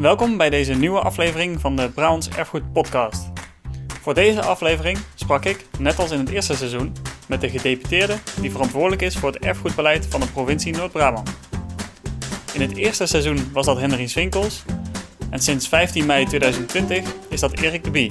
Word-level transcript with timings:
Welkom 0.00 0.36
bij 0.36 0.50
deze 0.50 0.74
nieuwe 0.74 1.00
aflevering 1.00 1.60
van 1.60 1.76
de 1.76 1.90
Brabants 1.90 2.28
Erfgoed 2.28 2.72
Podcast. 2.72 3.30
Voor 4.00 4.14
deze 4.14 4.42
aflevering 4.42 4.98
sprak 5.14 5.44
ik, 5.44 5.64
net 5.78 5.98
als 5.98 6.10
in 6.10 6.18
het 6.18 6.28
eerste 6.28 6.56
seizoen, 6.56 6.92
met 7.28 7.40
de 7.40 7.50
gedeputeerde 7.50 8.16
die 8.40 8.50
verantwoordelijk 8.50 9.02
is 9.02 9.16
voor 9.16 9.32
het 9.32 9.42
erfgoedbeleid 9.44 10.06
van 10.06 10.20
de 10.20 10.26
provincie 10.26 10.76
Noord-Brabant. 10.76 11.30
In 12.52 12.60
het 12.60 12.76
eerste 12.76 13.06
seizoen 13.06 13.52
was 13.52 13.66
dat 13.66 13.78
Henry 13.78 14.06
Swinkels 14.06 14.64
en 15.30 15.38
sinds 15.38 15.68
15 15.68 16.06
mei 16.06 16.26
2020 16.26 17.14
is 17.28 17.40
dat 17.40 17.60
Erik 17.60 17.84
de 17.84 17.90
Bie. 17.90 18.10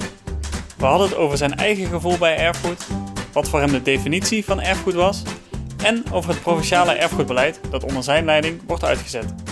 We 0.76 0.86
hadden 0.86 1.08
het 1.08 1.16
over 1.16 1.36
zijn 1.36 1.56
eigen 1.56 1.86
gevoel 1.86 2.18
bij 2.18 2.36
erfgoed, 2.36 2.86
wat 3.32 3.48
voor 3.48 3.60
hem 3.60 3.72
de 3.72 3.82
definitie 3.82 4.44
van 4.44 4.60
erfgoed 4.60 4.94
was 4.94 5.22
en 5.82 6.04
over 6.12 6.30
het 6.30 6.42
provinciale 6.42 6.92
erfgoedbeleid 6.92 7.60
dat 7.70 7.84
onder 7.84 8.02
zijn 8.02 8.24
leiding 8.24 8.60
wordt 8.66 8.84
uitgezet. 8.84 9.49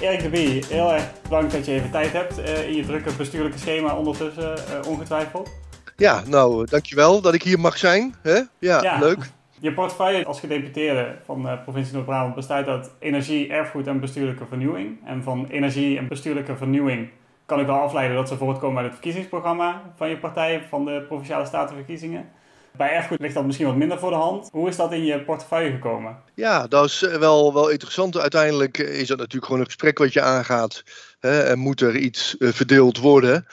Erik 0.00 0.22
de 0.22 0.28
Bie, 0.28 0.64
heel 0.68 0.92
erg 0.92 1.22
bedankt 1.22 1.52
dat 1.52 1.66
je 1.66 1.72
even 1.72 1.90
tijd 1.90 2.12
hebt 2.12 2.38
uh, 2.38 2.68
in 2.68 2.74
je 2.74 2.84
drukke 2.84 3.12
bestuurlijke 3.16 3.58
schema 3.58 3.96
ondertussen, 3.96 4.54
uh, 4.58 4.88
ongetwijfeld. 4.88 5.50
Ja, 5.96 6.22
nou, 6.26 6.66
dankjewel 6.66 7.20
dat 7.20 7.34
ik 7.34 7.42
hier 7.42 7.60
mag 7.60 7.78
zijn. 7.78 8.14
Hè? 8.22 8.40
Ja, 8.58 8.82
ja, 8.82 8.98
leuk. 8.98 9.18
Je 9.60 9.72
portefeuille 9.72 10.24
als 10.24 10.40
gedeputeerde 10.40 11.16
van 11.24 11.42
de 11.42 11.58
provincie 11.64 11.94
Noord-Brabant 11.94 12.34
bestaat 12.34 12.66
uit 12.66 12.90
energie, 12.98 13.48
erfgoed 13.48 13.86
en 13.86 14.00
bestuurlijke 14.00 14.46
vernieuwing. 14.46 14.98
En 15.04 15.22
van 15.22 15.46
energie 15.50 15.98
en 15.98 16.08
bestuurlijke 16.08 16.56
vernieuwing 16.56 17.08
kan 17.46 17.60
ik 17.60 17.66
wel 17.66 17.80
afleiden 17.80 18.16
dat 18.16 18.28
ze 18.28 18.36
voortkomen 18.36 18.76
uit 18.76 18.86
het 18.86 18.94
verkiezingsprogramma 18.94 19.82
van 19.96 20.08
je 20.08 20.18
partij 20.18 20.66
van 20.68 20.84
de 20.84 21.04
Provinciale 21.08 21.46
Statenverkiezingen. 21.46 22.28
Bij 22.76 22.90
erfgoed 22.90 23.20
ligt 23.20 23.34
dat 23.34 23.44
misschien 23.44 23.66
wat 23.66 23.76
minder 23.76 23.98
voor 23.98 24.10
de 24.10 24.16
hand. 24.16 24.48
Hoe 24.52 24.68
is 24.68 24.76
dat 24.76 24.92
in 24.92 25.04
je 25.04 25.24
portefeuille 25.24 25.70
gekomen? 25.70 26.16
Ja, 26.34 26.66
dat 26.66 26.84
is 26.84 27.02
eh, 27.02 27.16
wel, 27.16 27.54
wel 27.54 27.68
interessant. 27.68 28.16
Uiteindelijk 28.16 28.78
is 28.78 29.08
dat 29.08 29.18
natuurlijk 29.18 29.44
gewoon 29.44 29.60
een 29.60 29.66
gesprek 29.66 29.98
wat 29.98 30.12
je 30.12 30.20
aangaat. 30.20 30.82
Hè, 31.18 31.42
en 31.42 31.58
moet 31.58 31.80
er 31.80 31.96
iets 31.96 32.36
uh, 32.38 32.52
verdeeld 32.52 32.98
worden. 32.98 33.46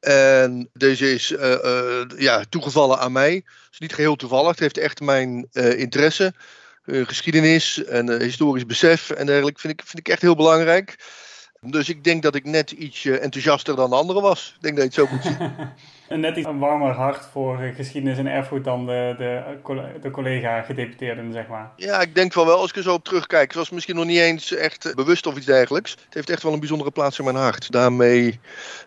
En 0.00 0.70
deze 0.72 1.12
is 1.12 1.30
uh, 1.30 2.04
ja, 2.16 2.44
toegevallen 2.48 2.98
aan 2.98 3.12
mij. 3.12 3.34
Het 3.34 3.72
is 3.72 3.78
niet 3.78 3.94
geheel 3.94 4.16
toevallig. 4.16 4.50
Het 4.50 4.58
heeft 4.58 4.78
echt 4.78 5.00
mijn 5.00 5.48
interesse. 5.52 6.32
geschiedenis 6.84 7.84
en 7.84 8.20
historisch 8.20 8.66
besef 8.66 9.10
en 9.10 9.26
dergelijke 9.26 9.60
vind 9.60 9.72
ik, 9.72 9.86
vind 9.86 9.98
ik 9.98 10.08
echt 10.08 10.22
heel 10.22 10.36
belangrijk. 10.36 10.96
Dus 11.60 11.88
ik 11.88 12.04
denk 12.04 12.22
dat 12.22 12.34
ik 12.34 12.44
net 12.44 12.70
iets 12.70 13.04
enthousiaster 13.04 13.76
dan 13.76 13.90
de 13.90 13.96
anderen 13.96 14.22
was. 14.22 14.54
Ik 14.56 14.62
denk 14.62 14.76
dat 14.76 14.94
je 14.94 15.00
het 15.00 15.10
zo 15.10 15.16
moet 15.16 15.24
zien. 15.24 15.52
een 16.08 16.20
net 16.20 16.36
iets 16.36 16.46
een 16.46 16.58
warmer 16.58 16.92
hart 16.92 17.28
voor 17.32 17.56
geschiedenis 17.56 18.18
en 18.18 18.26
erfgoed 18.26 18.64
dan 18.64 18.86
de, 18.86 19.14
de, 19.18 19.42
de 20.02 20.10
collega-gedeputeerden, 20.10 21.32
zeg 21.32 21.46
maar. 21.46 21.70
Ja, 21.76 22.00
ik 22.00 22.14
denk 22.14 22.34
wel 22.34 22.46
wel, 22.46 22.58
als 22.58 22.70
ik 22.70 22.76
er 22.76 22.82
zo 22.82 22.94
op 22.94 23.04
terugkijk. 23.04 23.46
Het 23.46 23.56
was 23.56 23.70
misschien 23.70 23.96
nog 23.96 24.04
niet 24.04 24.18
eens 24.18 24.54
echt 24.54 24.92
bewust 24.94 25.26
of 25.26 25.36
iets 25.36 25.46
dergelijks. 25.46 25.90
Het 25.90 26.14
heeft 26.14 26.30
echt 26.30 26.42
wel 26.42 26.52
een 26.52 26.58
bijzondere 26.58 26.90
plaats 26.90 27.18
in 27.18 27.24
mijn 27.24 27.36
hart. 27.36 27.72
Daarmee 27.72 28.40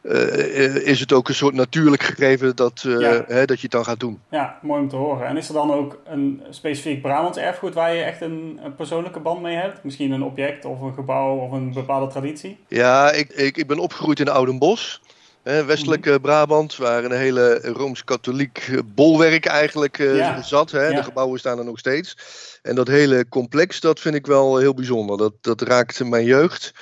uh, 0.03 0.75
is 0.75 0.99
het 0.99 1.13
ook 1.13 1.27
een 1.27 1.35
soort 1.35 1.53
natuurlijk 1.53 2.03
gegeven 2.03 2.55
dat, 2.55 2.83
uh, 2.87 3.19
hè, 3.27 3.45
dat 3.45 3.57
je 3.57 3.63
het 3.63 3.71
dan 3.71 3.85
gaat 3.85 3.99
doen. 3.99 4.19
Ja, 4.29 4.59
mooi 4.61 4.81
om 4.81 4.89
te 4.89 4.95
horen. 4.95 5.27
En 5.27 5.37
is 5.37 5.47
er 5.47 5.53
dan 5.53 5.73
ook 5.73 6.01
een 6.05 6.43
specifiek 6.49 7.01
Brabants 7.01 7.37
erfgoed 7.37 7.73
waar 7.73 7.95
je 7.95 8.03
echt 8.03 8.21
een, 8.21 8.59
een 8.63 8.75
persoonlijke 8.75 9.19
band 9.19 9.41
mee 9.41 9.55
hebt? 9.55 9.83
Misschien 9.83 10.11
een 10.11 10.23
object 10.23 10.65
of 10.65 10.81
een 10.81 10.93
gebouw 10.93 11.37
of 11.37 11.51
een 11.51 11.73
bepaalde 11.73 12.07
traditie? 12.07 12.57
Ja, 12.67 13.11
ik, 13.11 13.29
ik, 13.29 13.57
ik 13.57 13.67
ben 13.67 13.79
opgegroeid 13.79 14.19
in 14.19 14.29
Oudenbos 14.29 15.01
westelijk 15.43 16.05
mhm. 16.05 16.21
Brabant, 16.21 16.75
waar 16.75 17.03
een 17.03 17.11
hele 17.11 17.59
rooms-katholiek 17.61 18.69
bolwerk 18.85 19.45
eigenlijk 19.45 19.97
uh, 19.97 20.43
zat. 20.43 20.71
Hè? 20.71 20.93
De 20.93 21.03
gebouwen 21.03 21.39
staan 21.39 21.57
er 21.57 21.65
nog 21.65 21.79
steeds. 21.79 22.17
En 22.61 22.75
dat 22.75 22.87
hele 22.87 23.29
complex, 23.29 23.79
dat 23.79 23.99
vind 23.99 24.15
ik 24.15 24.25
wel 24.25 24.57
heel 24.57 24.73
bijzonder. 24.73 25.17
Dat, 25.17 25.33
dat 25.41 25.61
raakt 25.61 26.03
mijn 26.03 26.25
jeugd. 26.25 26.73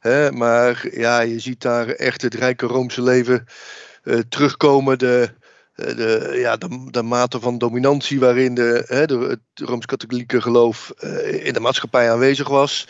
Hè? 0.00 0.32
Maar 0.32 0.86
ja, 0.90 1.20
je 1.20 1.38
ziet 1.38 1.62
daar 1.62 1.88
echt 1.88 2.22
het 2.22 2.34
rijke 2.34 2.66
Roomse 2.66 3.02
leven 3.02 3.46
uh, 4.04 4.18
terugkomen. 4.28 4.98
De, 4.98 5.30
eh, 5.74 5.96
de, 5.96 6.30
ja, 6.34 6.56
de, 6.56 6.88
de 6.90 7.02
mate 7.02 7.40
van 7.40 7.58
dominantie 7.58 8.20
waarin 8.20 8.54
de, 8.54 8.84
hè, 8.86 9.06
de, 9.06 9.18
het 9.18 9.68
rooms-katholieke 9.68 10.40
geloof 10.40 10.90
in 11.40 11.52
de 11.52 11.60
maatschappij 11.60 12.10
aanwezig 12.10 12.48
was 12.48 12.86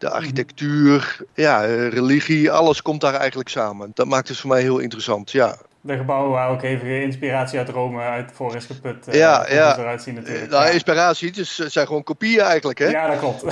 de 0.00 0.06
mhm. 0.06 0.14
architectuur, 0.14 1.16
ja, 1.34 1.60
religie, 1.88 2.50
alles 2.50 2.82
komt 2.82 3.00
daar 3.00 3.14
eigenlijk 3.14 3.48
samen. 3.48 3.90
Dat 3.94 4.06
maakt 4.06 4.28
het 4.28 4.36
voor 4.36 4.50
mij 4.50 4.62
heel 4.62 4.78
interessant, 4.78 5.30
ja. 5.30 5.56
De 5.82 5.96
gebouwen 5.96 6.30
waar 6.30 6.50
ook 6.50 6.62
even 6.62 7.02
inspiratie 7.02 7.58
uit 7.58 7.68
Rome 7.68 8.00
uit 8.00 8.30
voor 8.34 8.56
is 8.56 8.64
geput. 8.64 9.08
Uh, 9.08 9.14
ja, 9.14 9.46
ja. 9.48 9.78
eruit 9.78 10.02
zien 10.02 10.14
natuurlijk. 10.14 10.50
Nou, 10.50 10.70
inspiratie, 10.70 11.32
dus 11.32 11.56
het 11.56 11.72
zijn 11.72 11.86
gewoon 11.86 12.02
kopieën 12.02 12.40
eigenlijk, 12.40 12.78
hè? 12.78 12.86
Ja, 12.86 13.06
dat 13.06 13.18
klopt. 13.18 13.44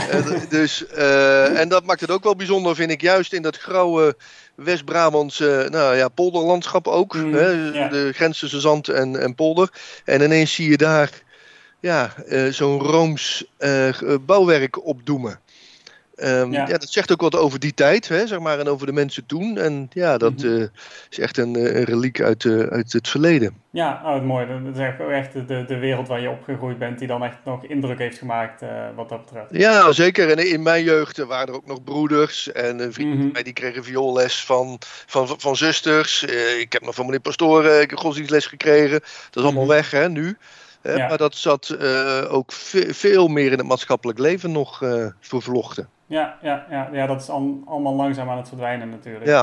dus, 0.51 0.85
uh, 0.97 1.61
en 1.61 1.69
dat 1.69 1.85
maakt 1.85 2.01
het 2.01 2.11
ook 2.11 2.23
wel 2.23 2.37
bijzonder, 2.37 2.75
vind 2.75 2.91
ik, 2.91 3.01
juist 3.01 3.33
in 3.33 3.43
dat 3.43 3.59
grauwe 3.59 4.17
West-Brabantse 4.55 5.67
nou, 5.71 5.97
ja, 5.97 6.09
polderlandschap 6.09 6.89
ook. 6.89 7.15
Mm, 7.15 7.35
hè? 7.35 7.73
De 7.89 8.11
grens 8.15 8.39
tussen 8.39 8.61
zand 8.61 8.89
en, 8.89 9.21
en 9.21 9.35
polder. 9.35 9.69
En 10.05 10.23
ineens 10.23 10.55
zie 10.55 10.71
je 10.71 10.77
daar 10.77 11.11
ja, 11.81 12.15
uh, 12.27 12.53
zo'n 12.53 12.81
Rooms 12.81 13.45
bouwwerk 14.27 14.87
opdoemen. 14.87 15.41
Um, 16.25 16.53
ja. 16.53 16.67
dat 16.67 16.89
zegt 16.89 17.13
ook 17.13 17.21
wat 17.21 17.37
over 17.37 17.59
die 17.59 17.75
tijd, 17.75 18.09
hè, 18.09 18.27
zeg 18.27 18.39
maar, 18.39 18.59
en 18.59 18.69
over 18.69 18.87
de 18.87 18.93
mensen 18.93 19.27
toen. 19.27 19.59
En 19.59 19.89
ja, 19.93 20.19
dat 20.19 20.43
mm 20.43 20.71
is 21.11 21.19
echt 21.19 21.39
een, 21.39 21.57
eh, 21.57 21.75
een 21.75 21.85
reliek 21.85 22.21
uit, 22.21 22.45
uh, 22.45 22.67
uit 22.67 22.93
het 22.93 23.09
verleden. 23.09 23.55
Ja, 23.71 24.03
oh, 24.05 24.23
mooi. 24.23 24.47
Dat 24.47 24.77
is 24.77 24.95
echt 25.11 25.33
de, 25.49 25.65
de 25.67 25.79
wereld 25.79 26.09
waar 26.09 26.21
je 26.21 26.31
opgegroeid 26.31 26.79
bent, 26.79 26.99
die 26.99 27.09
dan 27.09 27.25
echt 27.25 27.37
nog 27.45 27.65
indruk 27.65 27.99
heeft 27.99 28.19
gemaakt 28.19 28.63
uh, 28.63 28.69
wat 28.95 29.09
dat 29.09 29.25
betreft. 29.25 29.47
Ja, 29.51 29.93
zeker. 29.93 30.31
En 30.31 30.49
in 30.51 30.63
mijn 30.63 30.85
jeugd 30.85 31.17
waren 31.17 31.49
er 31.49 31.55
ook 31.55 31.67
nog 31.67 31.85
broeders 31.85 32.53
en 32.53 32.93
vrienden 32.93 33.19
mm 33.19 33.31
-hmm. 33.35 33.43
die 33.43 33.53
kregen 33.53 33.85
vioolles 33.85 34.45
van, 34.45 34.77
van, 35.07 35.29
van, 35.39 35.57
zusters. 35.57 36.23
ik 36.59 36.73
heb 36.73 36.83
nog 36.83 36.95
van 36.95 37.05
meneer 37.05 37.21
Pastoren 37.21 37.81
ik 37.81 37.93
godsdienstles 37.93 38.47
gekregen. 38.47 39.01
Dat 39.01 39.37
is 39.37 39.43
allemaal 39.43 39.63
mm 39.63 39.69
weg, 39.69 39.91
hè, 39.91 40.09
nu. 40.09 40.37
Ja. 40.83 41.09
Maar 41.09 41.19
dat 41.19 41.35
zat 41.35 41.79
ook 42.29 42.53
veel 42.89 43.29
meer 43.29 43.53
in 43.53 43.59
het 43.59 43.67
maatschappelijk 43.67 44.19
leven 44.19 44.53
nog 44.53 44.83
vervlochten. 45.21 45.89
Ja, 46.09 46.39
ja, 46.43 46.67
ja, 46.71 46.89
ja 46.93 47.07
dat 47.07 47.21
is 47.21 47.29
al, 47.29 47.63
allemaal 47.67 47.95
langzaam 47.95 48.29
aan 48.29 48.37
het 48.37 48.49
verdwijnen 48.49 48.91
natuurlijk. 48.91 49.27
Ja. 49.27 49.41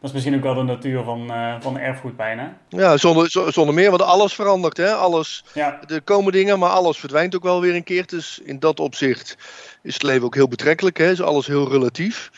Dat 0.00 0.10
is 0.10 0.12
misschien 0.12 0.34
ook 0.34 0.42
wel 0.42 0.54
de 0.54 0.62
natuur 0.62 1.02
van, 1.02 1.30
uh, 1.30 1.54
van 1.60 1.78
erfgoed 1.78 2.16
bijna. 2.16 2.56
Ja, 2.68 2.96
zonder, 2.96 3.30
zonder 3.30 3.74
meer, 3.74 3.90
want 3.90 4.02
alles 4.02 4.34
verandert. 4.34 4.76
Hè? 4.76 4.92
Alles, 4.92 5.44
ja. 5.54 5.80
Er 5.86 6.02
komen 6.02 6.32
dingen, 6.32 6.58
maar 6.58 6.70
alles 6.70 6.98
verdwijnt 6.98 7.36
ook 7.36 7.42
wel 7.42 7.60
weer 7.60 7.74
een 7.74 7.84
keer. 7.84 8.06
Dus 8.06 8.40
in 8.44 8.58
dat 8.58 8.80
opzicht 8.80 9.36
is 9.82 9.94
het 9.94 10.02
leven 10.02 10.24
ook 10.24 10.34
heel 10.34 10.48
betrekkelijk. 10.48 10.98
Hè? 10.98 11.10
Is 11.10 11.22
alles 11.22 11.46
heel 11.46 11.68
relatief. 11.68 12.30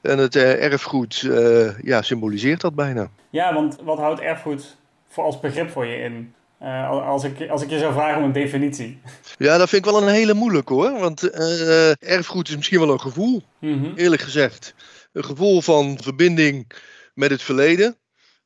En 0.00 0.18
het 0.18 0.34
uh, 0.34 0.64
erfgoed 0.64 1.22
uh, 1.22 1.78
ja, 1.78 2.02
symboliseert 2.02 2.60
dat 2.60 2.74
bijna. 2.74 3.08
Ja, 3.30 3.54
want 3.54 3.78
wat 3.82 3.98
houdt 3.98 4.20
erfgoed 4.20 4.76
voor 5.08 5.24
als 5.24 5.40
begrip 5.40 5.70
voor 5.70 5.86
je 5.86 5.96
in? 5.96 6.34
Uh, 6.64 6.88
als, 6.88 7.24
ik, 7.24 7.48
als 7.50 7.62
ik 7.62 7.70
je 7.70 7.78
zou 7.78 7.92
vragen 7.92 8.18
om 8.18 8.24
een 8.24 8.32
definitie. 8.32 9.00
Ja, 9.38 9.58
dat 9.58 9.68
vind 9.68 9.86
ik 9.86 9.92
wel 9.92 10.02
een 10.02 10.08
hele 10.08 10.34
moeilijke 10.34 10.72
hoor. 10.72 10.98
Want 10.98 11.22
uh, 11.22 12.02
erfgoed 12.02 12.48
is 12.48 12.56
misschien 12.56 12.78
wel 12.78 12.90
een 12.90 13.00
gevoel, 13.00 13.42
mm 13.60 13.92
eerlijk 13.96 14.22
gezegd. 14.22 14.74
Een 15.12 15.24
gevoel 15.24 15.60
van 15.60 15.98
verbinding 16.02 16.70
met 17.14 17.30
het 17.30 17.42
verleden. 17.42 17.96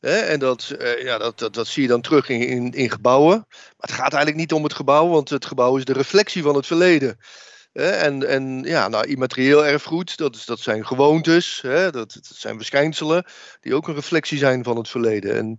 Hè? 0.01 0.17
En 0.17 0.39
dat, 0.39 0.75
uh, 0.79 1.03
ja, 1.03 1.19
dat, 1.19 1.39
dat, 1.39 1.55
dat, 1.55 1.67
zie 1.67 1.83
je 1.83 1.89
dan 1.89 2.01
terug 2.01 2.29
in, 2.29 2.41
in, 2.41 2.73
in 2.73 2.91
gebouwen. 2.91 3.45
Maar 3.49 3.77
het 3.77 3.93
gaat 3.93 4.13
eigenlijk 4.13 4.37
niet 4.37 4.53
om 4.53 4.63
het 4.63 4.75
gebouw, 4.75 5.09
want 5.09 5.29
het 5.29 5.47
gebouw 5.47 5.77
is 5.77 5.85
de 5.85 5.93
reflectie 5.93 6.43
van 6.43 6.55
het 6.55 6.67
verleden. 6.67 7.19
En, 7.73 8.29
en 8.29 8.63
ja, 8.65 8.89
nou, 8.89 9.07
immaterieel 9.07 9.67
erfgoed, 9.67 10.17
dat, 10.17 10.35
is, 10.35 10.45
dat 10.45 10.59
zijn 10.59 10.87
gewoontes, 10.87 11.61
hè, 11.63 11.91
dat, 11.91 12.13
dat, 12.13 12.31
zijn 12.35 12.57
verschijnselen 12.57 13.25
die 13.61 13.75
ook 13.75 13.89
een 13.89 13.95
reflectie 13.95 14.39
zijn 14.39 14.65
van 14.65 14.77
het 14.77 14.89
verleden. 14.89 15.37
En 15.37 15.57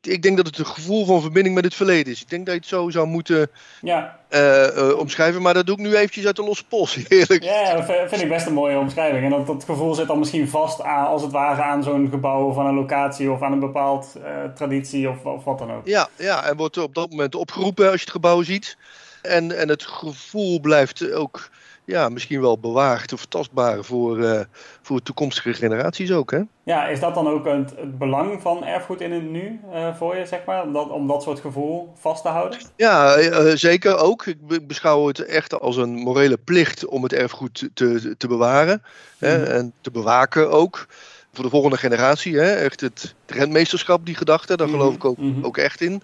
ik 0.00 0.22
denk 0.22 0.36
dat 0.36 0.46
het 0.46 0.58
een 0.58 0.66
gevoel 0.66 1.06
van 1.06 1.20
verbinding 1.20 1.54
met 1.54 1.64
het 1.64 1.74
verleden 1.74 2.12
is. 2.12 2.20
Ik 2.20 2.30
denk 2.30 2.46
dat 2.46 2.54
je 2.54 2.60
het 2.60 2.68
zo 2.68 2.90
zou 2.90 3.06
moeten 3.06 3.50
ja. 3.80 4.18
uh, 4.30 4.76
uh, 4.76 4.98
omschrijven, 4.98 5.42
maar 5.42 5.54
dat 5.54 5.66
doe 5.66 5.76
ik 5.76 5.82
nu 5.82 5.94
eventjes 5.94 6.26
uit 6.26 6.36
de 6.36 6.44
losse 6.44 6.66
pols, 6.66 6.98
eerlijk. 7.08 7.42
Ja, 7.42 7.74
dat 7.74 7.84
vind 8.08 8.22
ik 8.22 8.28
best 8.28 8.46
een 8.46 8.52
mooie 8.52 8.78
omschrijving. 8.78 9.24
En 9.24 9.30
dat, 9.30 9.46
dat 9.46 9.64
gevoel 9.64 9.94
zit 9.94 10.06
dan 10.06 10.18
misschien 10.18 10.48
vast 10.48 10.82
aan, 10.82 11.06
als 11.06 11.22
het 11.22 11.32
ware 11.32 11.62
aan 11.62 11.82
zo'n 11.82 12.08
gebouw 12.10 12.48
of 12.48 12.58
aan 12.58 12.66
een 12.66 12.74
locatie 12.74 13.30
of 13.30 13.42
aan 13.42 13.52
een 13.52 13.60
bepaald 13.60 14.14
uh, 14.16 14.24
traditie 14.54 15.08
of, 15.08 15.24
of 15.24 15.44
wat 15.44 15.58
dan 15.58 15.72
ook. 15.72 15.86
Ja, 15.86 16.08
ja, 16.16 16.44
en 16.44 16.56
wordt 16.56 16.78
op 16.78 16.94
dat 16.94 17.10
moment 17.10 17.34
opgeroepen 17.34 17.84
als 17.84 17.94
je 17.94 18.00
het 18.00 18.10
gebouw 18.10 18.42
ziet. 18.42 18.76
En, 19.22 19.58
en 19.58 19.68
het 19.68 19.82
gevoel 19.82 20.60
blijft 20.60 21.12
ook 21.12 21.50
ja, 21.88 22.08
misschien 22.08 22.40
wel 22.40 22.58
bewaard 22.58 23.12
of 23.12 23.26
tastbaar 23.26 23.84
voor, 23.84 24.18
uh, 24.18 24.40
voor 24.82 25.02
toekomstige 25.02 25.54
generaties 25.54 26.12
ook. 26.12 26.30
Hè? 26.30 26.40
Ja, 26.62 26.86
is 26.86 27.00
dat 27.00 27.14
dan 27.14 27.28
ook 27.28 27.44
het, 27.44 27.72
het 27.76 27.98
belang 27.98 28.42
van 28.42 28.64
erfgoed 28.64 29.00
in 29.00 29.12
het 29.12 29.30
nu 29.30 29.60
uh, 29.72 29.94
voor 29.94 30.16
je, 30.16 30.26
zeg 30.26 30.44
maar? 30.44 30.62
Om 30.62 30.72
dat, 30.72 30.90
om 30.90 31.06
dat 31.06 31.22
soort 31.22 31.40
gevoel 31.40 31.92
vast 31.94 32.22
te 32.22 32.28
houden? 32.28 32.58
Ja, 32.76 33.18
uh, 33.18 33.52
zeker 33.54 33.96
ook. 33.98 34.26
Ik 34.26 34.66
beschouw 34.66 35.06
het 35.06 35.24
echt 35.24 35.60
als 35.60 35.76
een 35.76 35.94
morele 35.94 36.36
plicht 36.36 36.86
om 36.86 37.02
het 37.02 37.12
erfgoed 37.12 37.68
te, 37.74 38.14
te 38.18 38.28
bewaren 38.28 38.82
mm. 38.82 39.28
hè, 39.28 39.44
en 39.44 39.72
te 39.80 39.90
bewaken 39.90 40.50
ook. 40.50 40.86
Voor 41.32 41.44
de 41.44 41.50
volgende 41.50 41.76
generatie. 41.76 42.36
Hè? 42.36 42.52
Echt 42.54 42.80
het 42.80 43.14
rentmeesterschap, 43.26 44.06
die 44.06 44.14
gedachte, 44.14 44.56
daar 44.56 44.68
geloof 44.68 44.94
ik 44.94 45.04
ook, 45.04 45.16
mm 45.16 45.34
-hmm. 45.34 45.44
ook 45.44 45.56
echt 45.56 45.80
in. 45.80 46.02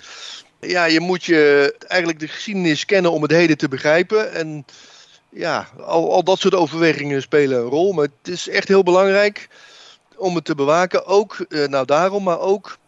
Ja, 0.67 0.85
je 0.85 1.01
moet 1.01 1.25
je 1.25 1.75
eigenlijk 1.87 2.21
de 2.21 2.29
geschiedenis 2.29 2.85
kennen 2.85 3.13
om 3.13 3.23
het 3.23 3.31
heden 3.31 3.57
te 3.59 3.69
begrijpen. 3.69 4.33
En 4.33 4.65
ja, 5.29 5.69
al, 5.79 6.13
al 6.13 6.25
dat 6.25 6.39
soort 6.39 6.55
overwegingen 6.55 7.23
spelen 7.23 7.59
een 7.59 7.69
rol. 7.69 7.93
Maar 7.93 8.05
het 8.23 8.33
is 8.33 8.49
echt 8.49 8.69
heel 8.69 8.83
belangrijk 8.83 9.49
om 10.17 10.35
het 10.35 10.45
te 10.45 10.55
bewaken. 10.55 11.07
Ook, 11.07 11.47
nou 11.49 11.87
daarom, 11.87 12.23
maar 12.23 12.41
ook, 12.41 12.79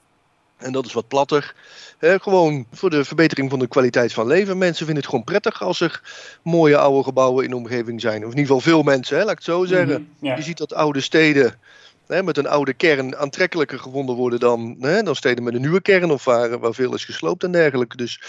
en 0.56 0.72
dat 0.72 0.86
is 0.86 0.92
wat 0.92 1.08
platter, 1.08 1.54
gewoon 2.00 2.66
voor 2.72 2.90
de 2.90 3.04
verbetering 3.04 3.50
van 3.50 3.58
de 3.58 3.66
kwaliteit 3.66 4.12
van 4.12 4.26
leven. 4.26 4.58
Mensen 4.58 4.84
vinden 4.84 5.02
het 5.02 5.10
gewoon 5.10 5.24
prettig 5.24 5.62
als 5.62 5.80
er 5.80 6.00
mooie 6.42 6.76
oude 6.78 7.04
gebouwen 7.04 7.44
in 7.44 7.50
de 7.50 7.56
omgeving 7.56 8.00
zijn. 8.00 8.24
Of 8.24 8.32
in 8.32 8.38
ieder 8.38 8.54
geval 8.54 8.72
veel 8.72 8.82
mensen, 8.82 9.16
hè, 9.16 9.22
laat 9.22 9.32
ik 9.32 9.36
het 9.36 9.46
zo 9.46 9.64
zeggen. 9.64 10.08
Je 10.20 10.42
ziet 10.42 10.58
dat 10.58 10.74
oude 10.74 11.00
steden 11.00 11.58
hè, 12.06 12.22
met 12.22 12.36
een 12.36 12.48
oude 12.48 12.74
kern 12.74 13.16
aantrekkelijker 13.16 13.78
gevonden 13.78 14.16
worden 14.16 14.40
dan, 14.40 14.76
hè, 14.80 15.02
dan 15.02 15.14
steden 15.14 15.44
met 15.44 15.54
een 15.54 15.60
nieuwe 15.60 15.80
kern 15.80 16.10
of 16.10 16.24
waar, 16.24 16.58
waar 16.58 16.74
veel 16.74 16.94
is 16.94 17.04
gesloopt 17.04 17.44
en 17.44 17.52
dergelijke. 17.52 17.96
Dus 17.96 18.20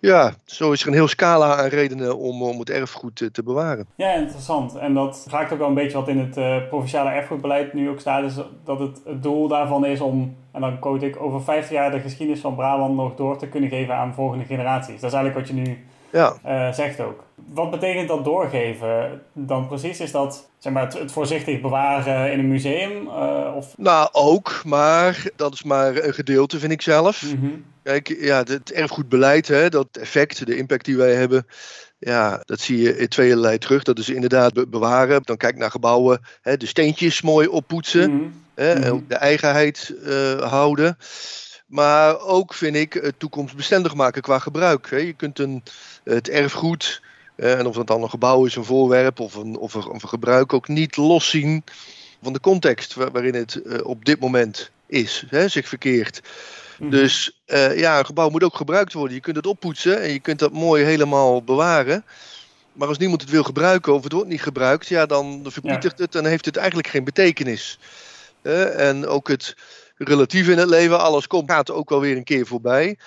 ja, 0.00 0.34
zo 0.44 0.72
is 0.72 0.82
er 0.82 0.88
een 0.88 0.94
heel 0.94 1.08
scala 1.08 1.56
aan 1.56 1.68
redenen 1.68 2.18
om, 2.18 2.42
om 2.42 2.58
het 2.58 2.70
erfgoed 2.70 3.16
te, 3.16 3.30
te 3.30 3.42
bewaren. 3.42 3.86
Ja, 3.94 4.12
interessant. 4.12 4.76
En 4.76 4.94
dat 4.94 5.26
raakt 5.30 5.52
ook 5.52 5.58
wel 5.58 5.68
een 5.68 5.74
beetje 5.74 5.98
wat 5.98 6.08
in 6.08 6.18
het 6.18 6.36
uh, 6.36 6.56
provinciale 6.68 7.10
erfgoedbeleid 7.10 7.72
nu 7.72 7.88
ook 7.88 8.00
staat, 8.00 8.24
is 8.24 8.34
dat 8.64 8.78
het, 8.78 9.00
het 9.04 9.22
doel 9.22 9.48
daarvan 9.48 9.86
is 9.86 10.00
om, 10.00 10.36
en 10.52 10.60
dan 10.60 10.78
quote 10.78 11.06
ik, 11.06 11.20
over 11.20 11.42
50 11.42 11.72
jaar 11.72 11.90
de 11.90 12.00
geschiedenis 12.00 12.40
van 12.40 12.54
Brabant 12.54 12.94
nog 12.94 13.14
door 13.14 13.38
te 13.38 13.46
kunnen 13.46 13.70
geven 13.70 13.94
aan 13.94 14.14
volgende 14.14 14.44
generaties. 14.44 15.00
Dat 15.00 15.10
is 15.10 15.16
eigenlijk 15.16 15.46
wat 15.46 15.56
je 15.56 15.62
nu 15.62 15.84
ja. 16.10 16.34
Uh, 16.46 16.72
zegt 16.72 17.00
ook. 17.00 17.24
Wat 17.52 17.70
betekent 17.70 18.08
dat 18.08 18.24
doorgeven 18.24 19.22
dan 19.32 19.66
precies? 19.68 20.00
Is 20.00 20.10
dat 20.10 20.48
zeg 20.58 20.72
maar, 20.72 20.92
het, 20.92 21.12
voorzichtig 21.12 21.60
bewaren 21.60 22.32
in 22.32 22.38
een 22.38 22.48
museum? 22.48 23.06
Uh, 23.06 23.52
of? 23.56 23.74
Nou, 23.76 24.08
ook, 24.12 24.62
maar 24.64 25.26
dat 25.36 25.52
is 25.52 25.62
maar 25.62 25.96
een 25.96 26.14
gedeelte, 26.14 26.58
vind 26.58 26.72
ik 26.72 26.82
zelf. 26.82 27.22
Mhm. 27.22 27.50
Kijk, 27.82 28.16
ja, 28.20 28.38
het 28.38 28.72
erfgoedbeleid, 28.72 29.48
hè, 29.48 29.68
dat 29.68 29.86
effect, 29.92 30.46
de 30.46 30.56
impact 30.56 30.84
die 30.84 30.96
wij 30.96 31.14
hebben, 31.14 31.46
ja, 31.98 32.42
dat 32.44 32.60
zie 32.60 32.78
je 32.78 32.96
in 32.96 33.08
tweeërlei 33.08 33.58
terug. 33.58 33.82
Dat 33.82 33.98
is 33.98 34.08
inderdaad 34.08 34.70
bewaren. 34.70 35.22
Dan 35.22 35.36
kijk 35.36 35.56
naar 35.56 35.70
gebouwen, 35.70 36.20
hè, 36.42 36.56
de 36.56 36.66
steentjes 36.66 37.22
mooi 37.22 37.46
oppoetsen, 37.46 38.10
mm 38.10 38.42
hè, 38.54 38.78
mhm. 38.78 38.98
de 39.08 39.14
eigenheid 39.14 39.94
uh, 40.02 40.40
houden. 40.50 40.96
Maar 41.66 42.20
ook 42.20 42.54
vind 42.54 42.76
ik 42.76 42.92
het 42.92 43.18
toekomstbestendig 43.18 43.94
maken 43.94 44.22
qua 44.22 44.38
gebruik. 44.38 44.90
Hè. 44.90 44.96
Je 44.96 45.12
kunt 45.12 45.38
een, 45.38 45.62
het 46.04 46.28
erfgoed, 46.28 47.02
eh, 47.02 47.12
en 47.36 47.66
of 47.66 47.74
dat 47.74 47.86
dan 47.86 48.02
een 48.02 48.10
gebouw 48.10 48.44
is, 48.44 48.56
een 48.56 48.64
voorwerp 48.64 49.20
of 49.20 49.34
een, 49.34 49.56
of 49.56 49.74
een, 49.74 49.86
of 49.86 50.02
een 50.02 50.08
gebruik, 50.08 50.52
ook 50.52 50.68
niet 50.68 50.96
loszien 50.96 51.64
van 52.22 52.32
de 52.32 52.40
context 52.40 52.94
waarin 52.94 53.34
het 53.34 53.62
eh, 53.62 53.86
op 53.86 54.04
dit 54.04 54.20
moment 54.20 54.70
is, 54.86 55.24
hè, 55.28 55.48
zich 55.48 55.68
verkeert. 55.68 56.20
Mhm. 56.78 56.90
Dus 56.90 57.42
uh, 57.46 57.78
ja, 57.78 57.98
een 57.98 58.06
gebouw 58.06 58.28
moet 58.28 58.44
ook 58.44 58.56
gebruikt 58.56 58.92
worden. 58.92 59.14
Je 59.14 59.20
kunt 59.20 59.36
het 59.36 59.46
oppoetsen 59.46 60.00
en 60.00 60.12
je 60.12 60.20
kunt 60.20 60.38
dat 60.38 60.52
mooi 60.52 60.84
helemaal 60.84 61.42
bewaren. 61.42 62.04
Maar 62.72 62.88
als 62.88 62.98
niemand 62.98 63.20
het 63.20 63.30
wil 63.30 63.42
gebruiken 63.42 63.94
of 63.94 64.02
het 64.02 64.12
wordt 64.12 64.28
niet 64.28 64.42
gebruikt, 64.42 64.88
ja, 64.88 65.06
dan 65.06 65.40
verpietigt 65.44 65.98
het 65.98 66.14
en 66.14 66.24
heeft 66.24 66.44
het 66.44 66.56
eigenlijk 66.56 66.88
geen 66.88 67.04
betekenis. 67.04 67.78
en 68.42 69.06
ook 69.06 69.28
het, 69.28 69.54
relatief 69.96 70.48
in 70.48 70.58
het 70.58 70.68
leven. 70.68 71.00
Alles 71.00 71.26
komt, 71.26 71.50
gaat 71.50 71.70
ook 71.70 71.88
wel 71.88 72.00
weer 72.00 72.16
een 72.16 72.24
keer 72.24 72.46
voorbij. 72.46 72.98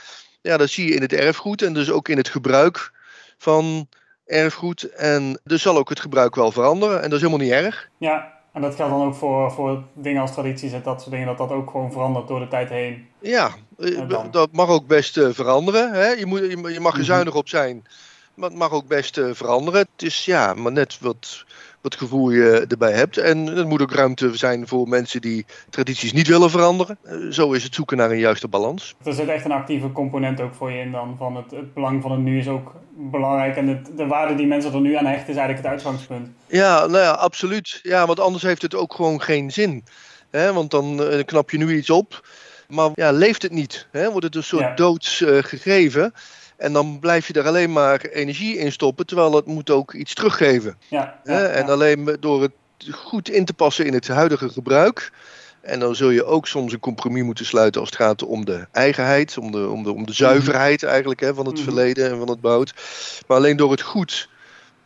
Ja, 0.42 0.58
dat 0.58 0.70
zie 0.70 0.88
je 0.88 0.96
in 0.96 1.02
het 1.02 1.14
erfgoed 1.14 1.62
en 1.62 1.74
dus 1.74 1.90
ook 1.90 2.08
in 2.10 2.18
het 2.18 2.30
gebruik 2.30 2.92
van 3.38 3.88
erfgoed. 4.28 4.84
En 4.84 5.40
dus 5.44 5.62
zal 5.62 5.78
ook 5.78 5.90
het 5.90 6.00
gebruik 6.00 6.36
wel 6.36 6.52
veranderen. 6.52 6.98
En 6.98 7.10
dat 7.10 7.20
is 7.20 7.26
helemaal 7.26 7.46
niet 7.46 7.56
erg. 7.56 7.90
Ja, 7.98 8.34
en 8.58 8.64
dat 8.64 8.76
geldt 8.76 8.92
dan 8.92 9.08
ook 9.08 9.16
voor, 9.16 9.52
voor 9.52 9.84
dingen 9.94 10.22
als 10.22 10.34
tradities 10.34 10.72
en 10.72 10.82
dat 10.84 11.00
soort 11.02 11.12
dingen, 11.12 11.28
dat 11.28 11.38
dat 11.38 11.52
ook 11.52 11.70
gewoon 11.70 11.92
verandert 11.92 12.28
door 12.28 12.40
de 12.40 12.48
tijd 12.48 12.70
heen. 12.70 13.08
Ja, 13.20 13.52
eh, 13.78 14.30
dat 14.32 14.52
mag 14.52 14.70
ook 14.70 14.88
best 14.88 15.18
uh, 15.18 15.30
veranderen. 15.32 15.94
Hè? 15.94 16.08
Je, 16.08 16.26
moet, 16.26 16.40
je, 16.40 16.80
mag 16.80 16.92
er 16.92 16.98
mhm. 16.98 17.08
zuinig 17.08 17.36
op 17.36 17.50
zijn, 17.50 17.88
maar 18.34 18.50
het 18.50 18.58
mag 18.58 18.72
ook 18.72 18.88
best 18.88 19.18
uh, 19.18 19.30
veranderen. 19.34 19.80
Het 19.80 20.04
is 20.04 20.26
ja, 20.26 20.54
maar 20.54 20.72
net 20.72 21.00
wat, 21.00 21.46
wat 21.90 22.00
gevoel 22.00 22.30
je 22.30 22.66
erbij 22.68 22.92
hebt. 22.92 23.18
En 23.18 23.58
er 23.58 23.68
moet 23.68 23.82
ook 23.82 23.92
ruimte 23.92 24.38
zijn 24.38 24.68
voor 24.68 24.88
mensen 24.88 25.22
die 25.22 25.46
tradities 25.70 26.14
niet 26.14 26.28
willen 26.28 26.50
veranderen. 26.50 26.98
Eh, 27.04 27.16
zo 27.30 27.52
is 27.52 27.64
het 27.64 27.76
zoeken 27.76 27.98
naar 27.98 28.12
een 28.12 28.20
juiste 28.20 28.48
balans. 28.48 28.96
Er 29.04 29.14
zit 29.14 29.28
echt 29.28 29.46
een 29.46 29.52
actieve 29.52 29.92
component 29.92 30.42
ook 30.42 30.54
voor 30.54 30.72
je 30.72 30.80
in 30.80 30.92
dan. 30.92 31.16
Van 31.18 31.36
het, 31.36 31.52
het 31.52 31.74
belang 31.74 32.02
van 32.02 32.12
het 32.12 32.20
nu 32.20 32.40
is 32.40 32.48
ook 32.48 32.76
belangrijk. 32.96 33.56
En 33.56 33.68
het, 33.68 33.90
de 33.98 34.08
waarde 34.08 34.36
die 34.36 34.48
mensen 34.48 34.74
er 34.74 34.82
nu 34.82 34.96
aan 34.96 35.06
hechten 35.06 35.30
is 35.30 35.36
eigenlijk 35.36 35.68
het 35.68 35.72
uitgangspunt. 35.72 36.28
Ja, 36.48 36.86
nou 36.86 37.04
ja, 37.04 37.12
absoluut. 37.12 37.80
Ja, 37.84 38.06
want 38.06 38.20
anders 38.20 38.44
heeft 38.44 38.62
het 38.62 38.76
ook 38.76 38.94
gewoon 38.94 39.22
geen 39.22 39.52
zin. 39.52 39.84
Hè? 40.30 40.54
Want 40.54 40.72
dan 40.72 41.02
uh, 41.02 41.24
knap 41.26 41.50
je 41.50 41.58
nu 41.58 41.78
iets 41.78 41.90
op. 41.90 42.28
Maar 42.68 42.90
ja, 42.94 43.12
leeft 43.12 43.42
het 43.42 43.52
niet? 43.52 43.88
Hè? 43.92 44.10
Wordt 44.10 44.26
het 44.26 44.36
een 44.36 44.44
soort 44.44 44.78
doods 44.78 45.22
uh, 45.22 45.44
gegeven? 45.44 46.14
En 46.58 46.74
dan 46.74 47.00
blijf 47.00 47.28
je 47.28 47.34
er 47.34 47.48
alleen 47.48 47.72
maar 47.72 48.02
energie 48.02 48.58
in 48.58 48.72
stoppen, 48.72 49.06
terwijl 49.06 49.36
het 49.36 49.46
moet 49.46 49.70
ook 49.70 49.94
iets 49.94 50.14
teruggeven. 50.14 50.78
Ja, 50.88 51.20
En 51.24 51.70
alleen 51.70 52.18
door 52.20 52.42
het 52.42 52.52
goed 52.92 53.30
in 53.30 53.46
te 53.46 53.54
passen 53.54 53.86
in 53.86 53.94
het 53.94 54.08
huidige 54.08 54.50
gebruik. 54.50 55.12
En 55.62 55.80
dan 55.80 55.96
zul 55.96 56.10
je 56.10 56.26
ook 56.26 56.48
soms 56.48 56.74
een 56.74 56.80
compromis 56.80 57.24
moeten 57.24 57.46
sluiten 57.46 57.82
als 57.82 57.90
het 57.90 58.00
gaat 58.00 58.24
om 58.24 58.46
de 58.46 58.68
eigenheid, 58.72 59.38
om 59.38 59.52
de, 59.52 59.70
om 59.70 59.84
de, 59.84 59.94
om 59.94 60.06
de 60.06 60.14
zuiverheid 60.14 60.84
eigenlijk 60.84 61.20
hè, 61.20 61.34
van 61.34 61.46
het 61.46 61.56
mhm. 61.56 61.64
verleden 61.64 62.12
en 62.12 62.18
van 62.18 62.30
het 62.30 62.42
bouwt. 62.42 62.74
Maar 63.28 63.38
alleen 63.38 63.58
door 63.58 63.72
het 63.72 63.82
goed 63.82 64.30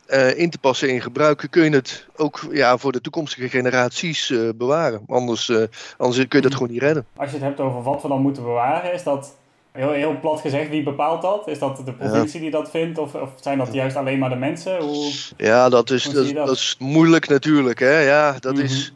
uh, 0.07 0.37
in 0.37 0.49
te 0.49 0.57
passen 0.57 0.89
in 0.89 1.01
gebruik 1.01 1.47
kun 1.49 1.63
je 1.63 1.69
het 1.69 2.07
ook 2.15 2.39
ja, 2.51 2.77
voor 2.77 2.91
de 2.91 3.01
toekomstige 3.01 3.49
generaties 3.49 4.29
uh, 4.29 4.49
bewaren. 4.55 5.01
Anders, 5.07 5.47
uh, 5.47 5.63
anders 5.97 6.27
kun 6.27 6.39
je 6.39 6.41
dat 6.41 6.43
mhm. 6.43 6.53
gewoon 6.53 6.71
niet 6.71 6.81
redden. 6.81 7.05
Als 7.15 7.29
je 7.29 7.35
het 7.35 7.45
hebt 7.45 7.59
over 7.59 7.83
wat 7.83 8.01
we 8.01 8.07
dan 8.07 8.21
moeten 8.21 8.43
bewaren, 8.43 8.93
is 8.93 9.03
dat 9.03 9.37
Heel, 9.71 9.91
heel 9.91 10.19
plat 10.19 10.39
gezegd, 10.39 10.69
wie 10.69 10.83
bepaalt 10.83 11.21
dat? 11.21 11.47
Is 11.47 11.59
dat 11.59 11.81
de 11.85 11.93
provincie 11.93 12.39
die 12.39 12.51
dat 12.51 12.69
vindt? 12.69 12.97
Of, 12.97 13.13
of, 13.13 13.29
zijn 13.41 13.57
dat 13.57 13.73
juist 13.73 13.95
alleen 13.95 14.19
maar 14.19 14.29
de 14.29 14.35
mensen? 14.35 14.79
Hoe, 14.79 15.11
ja, 15.37 15.69
dat 15.69 15.89
is, 15.89 16.03
dat, 16.03 16.33
dat? 16.33 16.55
is 16.55 16.75
moeilijk 16.79 17.27
natuurlijk. 17.27 17.79
Hè? 17.79 17.99
Ja, 17.99 18.35
dat 18.39 18.57
is, 18.57 18.93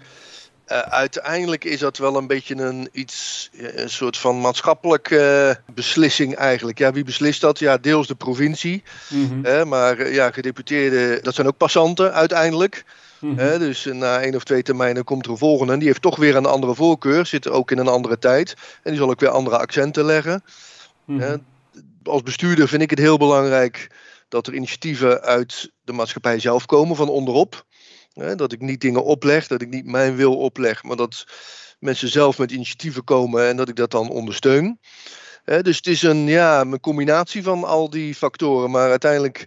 uh, 0.67 0.79
uiteindelijk 0.79 1.63
is 1.63 1.79
dat 1.79 1.97
wel 1.97 2.17
een 2.17 2.27
beetje 2.27 2.55
een, 2.55 2.89
iets, 2.91 3.49
een 3.57 3.89
soort 3.89 4.17
van 4.17 4.41
maatschappelijke 4.41 5.57
beslissing 5.73 6.35
eigenlijk. 6.35 6.77
Ja, 6.77 6.91
wie 6.91 7.03
beslist 7.03 7.41
dat? 7.41 7.59
Ja, 7.59 7.77
deels 7.77 8.07
de 8.07 8.15
provincie. 8.15 8.83
Mm 9.09 9.43
-hmm. 9.43 9.67
maar 9.67 10.11
ja, 10.11 10.31
gedeputeerden, 10.31 11.23
dat 11.23 11.35
zijn 11.35 11.47
ook 11.47 11.57
passanten 11.57 12.13
uiteindelijk. 12.13 12.85
Mm 13.19 13.37
-hmm. 13.37 13.59
dus 13.59 13.85
na 13.85 14.21
één 14.21 14.35
of 14.35 14.43
twee 14.43 14.63
termijnen 14.63 15.03
komt 15.03 15.25
er 15.25 15.31
een 15.31 15.37
volgende. 15.37 15.73
En 15.73 15.79
die 15.79 15.87
heeft 15.87 16.01
toch 16.01 16.15
weer 16.15 16.35
een 16.35 16.45
andere 16.45 16.75
voorkeur. 16.75 17.25
Zit 17.25 17.49
ook 17.49 17.71
in 17.71 17.77
een 17.77 17.87
andere 17.87 18.17
tijd. 18.17 18.53
En 18.83 18.91
die 18.91 18.99
zal 18.99 19.09
ook 19.09 19.19
weer 19.19 19.29
andere 19.29 19.57
accenten 19.57 20.05
leggen. 20.05 20.43
Mhm. 21.05 21.37
als 22.03 22.23
bestuurder 22.23 22.67
vind 22.67 22.81
ik 22.81 22.89
het 22.89 22.99
heel 22.99 23.17
belangrijk 23.17 23.87
dat 24.29 24.47
er 24.47 24.53
initiatieven 24.53 25.21
uit 25.21 25.71
de 25.83 25.93
maatschappij 25.93 26.39
zelf 26.39 26.65
komen, 26.65 26.95
van 26.95 27.09
onderop. 27.09 27.65
dat 28.35 28.51
ik 28.51 28.61
niet 28.61 28.81
dingen 28.81 29.03
opleg, 29.03 29.47
dat 29.47 29.61
ik 29.61 29.69
niet 29.69 29.85
mijn 29.85 30.15
wil 30.15 30.37
opleg, 30.37 30.83
maar 30.83 30.95
dat 30.95 31.25
mensen 31.79 32.09
zelf 32.09 32.37
met 32.37 32.51
initiatieven 32.51 33.03
komen 33.03 33.47
en 33.47 33.57
dat 33.57 33.69
ik 33.69 33.75
dat 33.75 33.91
dan 33.91 34.09
ondersteun. 34.09 34.79
dus 35.43 35.77
het 35.77 35.87
is 35.87 36.01
een, 36.01 36.27
ja, 36.27 36.61
een 36.61 36.79
combinatie 36.79 37.43
van 37.43 37.63
al 37.63 37.89
die 37.89 38.15
factoren, 38.15 38.71
maar 38.71 38.89
uiteindelijk 38.89 39.45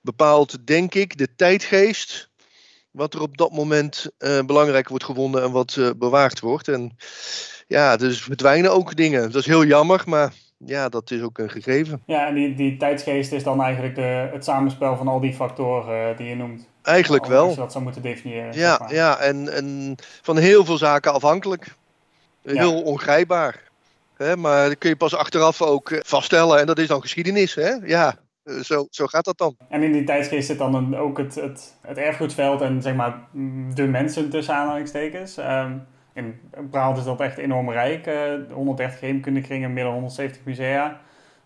bepaalt, 0.00 0.66
denk 0.66 0.94
ik, 0.94 1.18
de 1.18 1.34
tijdgeest 1.36 2.29
wat 2.90 3.14
er 3.14 3.22
op 3.22 3.36
dat 3.36 3.52
moment 3.52 4.10
uh, 4.18 4.40
belangrijk 4.46 4.88
wordt 4.88 5.04
gewonnen 5.04 5.42
en 5.42 5.50
wat 5.50 5.76
uh, 5.78 5.90
bewaard 5.96 6.40
wordt. 6.40 6.68
En 6.68 6.96
ja, 7.66 7.96
dus 7.96 8.22
verdwijnen 8.22 8.72
ook 8.72 8.96
dingen. 8.96 9.22
Dat 9.22 9.40
is 9.40 9.46
heel 9.46 9.64
jammer, 9.64 10.02
maar 10.06 10.32
ja, 10.56 10.88
dat 10.88 11.10
is 11.10 11.22
ook 11.22 11.38
een 11.38 11.50
gegeven. 11.50 12.02
Ja, 12.06 12.26
en 12.26 12.34
die, 12.34 12.54
die 12.54 12.76
tijdsgeest 12.76 13.32
is 13.32 13.42
dan 13.42 13.62
eigenlijk 13.62 13.94
de, 13.94 14.28
het 14.32 14.44
samenspel 14.44 14.96
van 14.96 15.08
al 15.08 15.20
die 15.20 15.34
factoren 15.34 16.10
uh, 16.10 16.16
die 16.16 16.26
je 16.26 16.36
noemt. 16.36 16.68
Eigenlijk 16.82 17.26
wel. 17.26 17.44
Als 17.44 17.54
je 17.54 17.60
dat 17.60 17.72
zou 17.72 17.84
moeten 17.84 18.02
definiëren. 18.02 18.52
Ja, 18.52 18.70
zeg 18.70 18.78
maar. 18.78 18.94
ja 18.94 19.18
en, 19.18 19.52
en 19.52 19.96
van 20.22 20.36
heel 20.36 20.64
veel 20.64 20.78
zaken 20.78 21.12
afhankelijk. 21.12 21.74
Heel 22.42 22.76
ja. 22.76 22.82
ongrijpbaar. 22.82 23.62
Hè, 24.16 24.36
maar 24.36 24.68
dat 24.68 24.78
kun 24.78 24.88
je 24.88 24.96
pas 24.96 25.14
achteraf 25.14 25.62
ook 25.62 26.00
vaststellen 26.06 26.60
en 26.60 26.66
dat 26.66 26.78
is 26.78 26.86
dan 26.86 27.00
geschiedenis. 27.00 27.54
Hè? 27.54 27.70
Ja, 27.70 28.08
eh, 28.08 28.14
zo, 28.62 28.86
zo 28.90 29.06
gaat 29.06 29.24
dat 29.24 29.38
dan. 29.38 29.56
En 29.68 29.82
in 29.82 29.92
die 29.92 30.04
tijdsgeest 30.04 30.46
zit 30.46 30.58
dan 30.58 30.96
ook 30.96 31.18
het, 31.18 31.34
het, 31.34 31.76
het 31.80 31.98
erfgoedveld 31.98 32.60
en 32.60 32.82
zeg 32.82 32.94
maar 32.94 33.18
de 33.74 33.86
mensen 33.86 34.30
tussen 34.30 34.54
aanhalingstekens. 34.54 35.36
Um, 35.36 35.86
in 36.12 36.40
Brabant 36.70 36.98
is 36.98 37.04
dat 37.04 37.20
echt 37.20 37.38
enorm 37.38 37.70
rijk. 37.70 38.06
Uh, 38.06 38.52
130 38.52 39.00
heemkundekringen, 39.00 39.72
meer 39.72 39.84
dan 39.84 39.92
170 39.92 40.44
musea. 40.44 41.00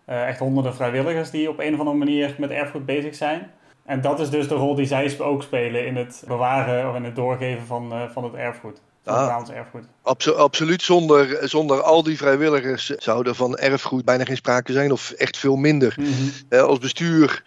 Uh, 0.09 0.27
echt 0.27 0.39
honderden 0.39 0.75
vrijwilligers 0.75 1.29
die 1.29 1.49
op 1.49 1.59
een 1.59 1.73
of 1.73 1.79
andere 1.79 1.97
manier 1.97 2.35
met 2.37 2.49
erfgoed 2.49 2.85
bezig 2.85 3.15
zijn. 3.15 3.51
En 3.85 4.01
dat 4.01 4.19
is 4.19 4.29
dus 4.29 4.47
de 4.47 4.55
rol 4.55 4.75
die 4.75 4.85
zij 4.85 5.19
ook 5.19 5.43
spelen 5.43 5.85
in 5.85 5.95
het 5.95 6.23
bewaren 6.27 6.89
of 6.89 6.95
in 6.95 7.03
het 7.03 7.15
doorgeven 7.15 7.65
van, 7.65 8.09
van 8.11 8.23
het 8.23 8.33
erfgoed 8.33 8.81
ah, 9.05 9.49
erfgoed. 9.53 9.83
absoluut. 10.37 10.81
Zonder, 10.81 11.49
zonder 11.49 11.81
al 11.81 12.03
die 12.03 12.17
vrijwilligers 12.17 12.85
zou 12.85 13.27
er 13.27 13.35
van 13.35 13.57
erfgoed 13.57 14.05
bijna 14.05 14.25
geen 14.25 14.35
sprake 14.35 14.71
zijn, 14.71 14.91
of 14.91 15.11
echt 15.11 15.37
veel 15.37 15.55
minder. 15.55 15.95
Mhm. 15.99 16.61
als 16.61 16.79
bestuur 16.79 17.43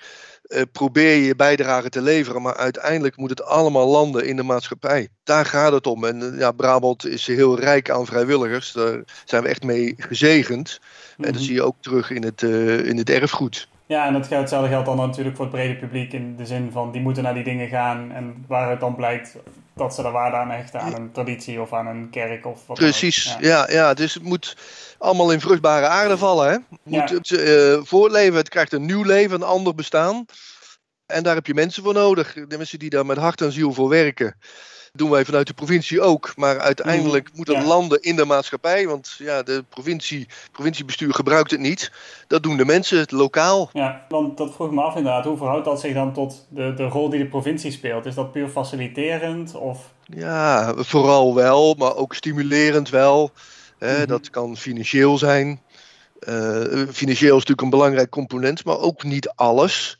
uh, 0.48 0.62
probeer 0.72 1.16
je 1.16 1.36
bijdrage 1.36 1.88
te 1.88 2.02
leveren, 2.02 2.42
maar 2.42 2.56
uiteindelijk 2.56 3.16
moet 3.16 3.30
het 3.30 3.42
allemaal 3.42 3.88
landen 3.88 4.26
in 4.26 4.36
de 4.36 4.42
maatschappij. 4.42 5.08
Daar 5.24 5.46
gaat 5.46 5.72
het 5.72 5.86
om. 5.86 6.04
En 6.04 6.20
uh, 6.20 6.38
ja, 6.38 6.52
Brabant 6.52 7.06
is 7.06 7.26
heel 7.26 7.58
rijk 7.58 7.90
aan 7.90 8.06
vrijwilligers. 8.06 8.72
Daar 8.72 9.02
zijn 9.24 9.42
we 9.42 9.48
echt 9.48 9.62
mee 9.62 9.94
gezegend. 9.98 10.80
En 11.16 11.22
dat 11.22 11.34
mhm. 11.34 11.42
zie 11.42 11.54
je 11.54 11.62
ook 11.62 11.76
terug 11.80 12.10
in 12.10 12.24
het, 12.24 12.42
in 12.42 12.96
het 12.96 13.10
erfgoed. 13.10 13.68
Ja, 13.88 14.06
en 14.06 14.12
dat, 14.12 14.28
hetzelfde 14.28 14.68
geldt 14.68 14.86
dan 14.86 14.96
natuurlijk 14.96 15.36
voor 15.36 15.44
het 15.44 15.54
brede 15.54 15.76
publiek 15.76 16.12
in 16.12 16.36
de 16.36 16.46
zin 16.46 16.70
van 16.72 16.92
die 16.92 17.00
moeten 17.00 17.22
naar 17.22 17.34
die 17.34 17.44
dingen 17.44 17.68
gaan 17.68 18.12
en 18.12 18.44
waar 18.48 18.70
het 18.70 18.80
dan 18.80 18.94
blijkt 18.94 19.36
dat 19.74 19.94
ze 19.94 20.02
er 20.02 20.12
waarde 20.12 20.36
aan 20.36 20.50
hechten 20.50 20.80
aan 20.80 20.94
een 20.94 21.12
traditie 21.12 21.60
of 21.60 21.72
aan 21.72 21.86
een 21.86 22.10
kerk 22.10 22.46
of 22.46 22.66
wat 22.66 22.76
Precies, 22.76 23.36
ja. 23.40 23.70
ja. 23.70 23.94
dus 23.94 24.14
het 24.14 24.22
moet 24.22 24.56
allemaal 24.98 25.32
in 25.32 25.40
vruchtbare 25.40 25.86
aarde 25.86 26.18
vallen. 26.18 26.50
Hè? 26.50 26.56
moet 26.82 27.28
ja. 27.28 27.38
uh, 27.38 27.80
voortleven, 27.82 28.36
het 28.36 28.48
krijgt 28.48 28.72
een 28.72 28.86
nieuw 28.86 29.02
leven, 29.02 29.36
een 29.36 29.46
ander 29.46 29.74
bestaan. 29.74 30.24
En 31.06 31.22
daar 31.22 31.34
heb 31.34 31.46
je 31.46 31.54
mensen 31.54 31.82
voor 31.82 31.94
nodig, 31.94 32.32
de 32.32 32.56
mensen 32.56 32.78
die 32.78 32.90
daar 32.90 33.06
met 33.06 33.18
hart 33.18 33.40
en 33.40 33.52
ziel 33.52 33.72
voor 33.72 33.88
werken 33.88 34.36
doen 34.92 35.10
wij 35.10 35.24
vanuit 35.24 35.46
de 35.46 35.54
provincie 35.54 36.00
ook. 36.00 36.32
Maar 36.36 36.58
uiteindelijk 36.58 37.28
mm, 37.28 37.36
moet 37.36 37.48
het 37.48 37.64
landen 37.64 38.02
in 38.02 38.16
de 38.16 38.24
maatschappij. 38.24 38.86
Want 38.86 39.14
ja, 39.18 39.42
de 39.42 39.64
provincie, 39.68 40.26
provinciebestuur 40.52 41.14
gebruikt 41.14 41.50
het 41.50 41.60
niet. 41.60 41.92
Dat 42.26 42.42
doen 42.42 42.56
de 42.56 42.64
mensen, 42.64 42.98
het 42.98 43.10
lokaal. 43.10 43.70
Ja, 43.72 44.04
want 44.08 44.36
dat 44.36 44.54
vroeg 44.54 44.70
me 44.70 44.82
af 44.82 44.96
inderdaad. 44.96 45.24
Hoe 45.24 45.36
verhoudt 45.36 45.64
dat 45.64 45.80
zich 45.80 45.94
dan 45.94 46.12
tot 46.12 46.46
de, 46.48 46.74
de 46.74 46.84
rol 46.84 47.08
die 47.08 47.18
de 47.18 47.28
provincie 47.28 47.72
speelt? 47.72 48.06
Is 48.06 48.14
dat 48.14 48.32
puur 48.32 48.48
faciliterend? 48.48 49.54
Of... 49.54 49.92
Ja, 50.04 50.74
vooral 50.76 51.34
wel, 51.34 51.74
maar 51.74 51.96
ook 51.96 52.14
stimulerend 52.14 52.88
wel. 52.88 53.30
Mhm. 53.78 54.06
Dat 54.06 54.30
kan 54.30 54.56
financieel 54.56 55.18
zijn. 55.18 55.60
Uh, 56.28 56.88
financieel 56.92 57.36
is 57.36 57.44
natuurlijk 57.44 57.60
een 57.60 57.70
belangrijk 57.70 58.10
component, 58.10 58.64
maar 58.64 58.78
ook 58.78 59.02
niet 59.02 59.28
alles. 59.28 59.98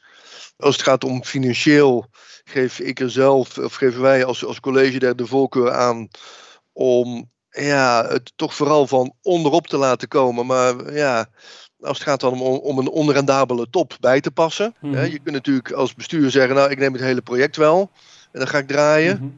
Als 0.58 0.76
het 0.76 0.84
gaat 0.84 1.04
om 1.04 1.24
financieel 1.24 2.06
geef 2.48 2.78
ik 2.78 3.00
er 3.00 3.10
zelf, 3.10 3.58
of 3.58 3.74
geven 3.74 4.00
wij 4.00 4.24
als, 4.24 4.44
als 4.44 4.60
college 4.60 4.98
daar 4.98 5.16
de 5.16 5.26
voorkeur 5.26 5.72
aan 5.72 6.08
om 6.72 7.30
ja, 7.50 8.06
het 8.08 8.32
toch 8.36 8.54
vooral 8.54 8.86
van 8.86 9.14
onderop 9.22 9.66
te 9.66 9.76
laten 9.76 10.08
komen. 10.08 10.46
Maar 10.46 10.94
ja, 10.94 11.26
als 11.80 11.98
het 11.98 12.08
gaat 12.08 12.20
dan 12.20 12.40
om, 12.40 12.56
om 12.56 12.78
een 12.78 12.88
onrendabele 12.88 13.70
top 13.70 13.96
bij 14.00 14.20
te 14.20 14.30
passen. 14.30 14.74
hè, 14.80 14.88
mhm. 14.88 15.04
je 15.04 15.18
kunt 15.18 15.34
natuurlijk 15.34 15.72
als 15.72 15.94
bestuur 15.94 16.30
zeggen, 16.30 16.54
nou 16.54 16.70
ik 16.70 16.78
neem 16.78 16.92
het 16.92 17.02
hele 17.02 17.22
project 17.22 17.56
wel 17.56 17.90
en 18.32 18.38
dan 18.38 18.48
ga 18.48 18.58
ik 18.58 18.68
draaien. 18.68 19.16
Mhm. 19.16 19.30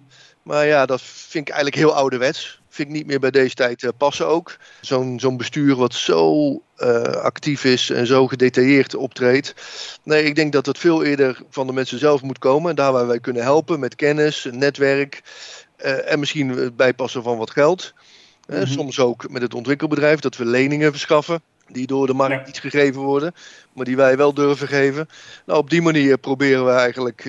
Maar 0.42 0.66
ja, 0.66 0.86
dat 0.86 1.02
vind 1.02 1.48
ik 1.48 1.54
eigenlijk 1.54 1.84
heel 1.84 1.94
ouderwets. 1.94 2.59
Vind 2.70 2.88
ik 2.88 2.94
niet 2.94 3.06
meer 3.06 3.20
bij 3.20 3.30
deze 3.30 3.54
tijd 3.54 3.82
uh, 3.82 3.90
passen 3.96 4.26
ook. 4.26 4.56
Zo'n 4.80 5.20
zo'n 5.20 5.36
bestuur 5.36 5.76
wat 5.76 5.94
zo 5.94 6.50
uh, 6.78 7.02
actief 7.02 7.64
is 7.64 7.90
en 7.90 8.06
zo 8.06 8.26
gedetailleerd 8.26 8.94
optreedt. 8.94 9.54
Nee, 10.02 10.24
ik 10.24 10.34
denk 10.34 10.52
dat 10.52 10.66
het 10.66 10.78
veel 10.78 11.04
eerder 11.04 11.42
van 11.50 11.66
de 11.66 11.72
mensen 11.72 11.98
zelf 11.98 12.22
moet 12.22 12.38
komen. 12.38 12.70
En 12.70 12.76
daar 12.76 12.92
waar 12.92 13.06
wij 13.06 13.20
kunnen 13.20 13.42
helpen 13.42 13.80
met 13.80 13.94
kennis, 13.94 14.48
netwerk 14.50 15.22
uh, 15.84 16.12
en 16.12 16.18
misschien 16.18 16.48
het 16.48 16.76
bijpassen 16.76 17.22
van 17.22 17.38
wat 17.38 17.50
geld. 17.50 17.92
Mm 17.92 18.66
soms 18.66 18.98
ook 18.98 19.30
met 19.30 19.42
het 19.42 19.54
ontwikkelbedrijf 19.54 20.20
dat 20.20 20.36
we 20.36 20.44
leningen 20.44 20.90
verschaffen 20.90 21.42
die 21.68 21.86
door 21.86 22.06
de 22.06 22.14
markt 22.14 22.46
niet 22.46 22.58
gegeven 22.58 23.00
worden, 23.00 23.34
maar 23.72 23.84
die 23.84 23.96
wij 23.96 24.16
wel 24.16 24.34
durven 24.34 24.68
geven. 24.68 25.08
Nou, 25.46 25.58
op 25.58 25.70
die 25.70 25.82
manier 25.82 26.18
proberen 26.18 26.64
we 26.64 26.70
eigenlijk 26.70 27.24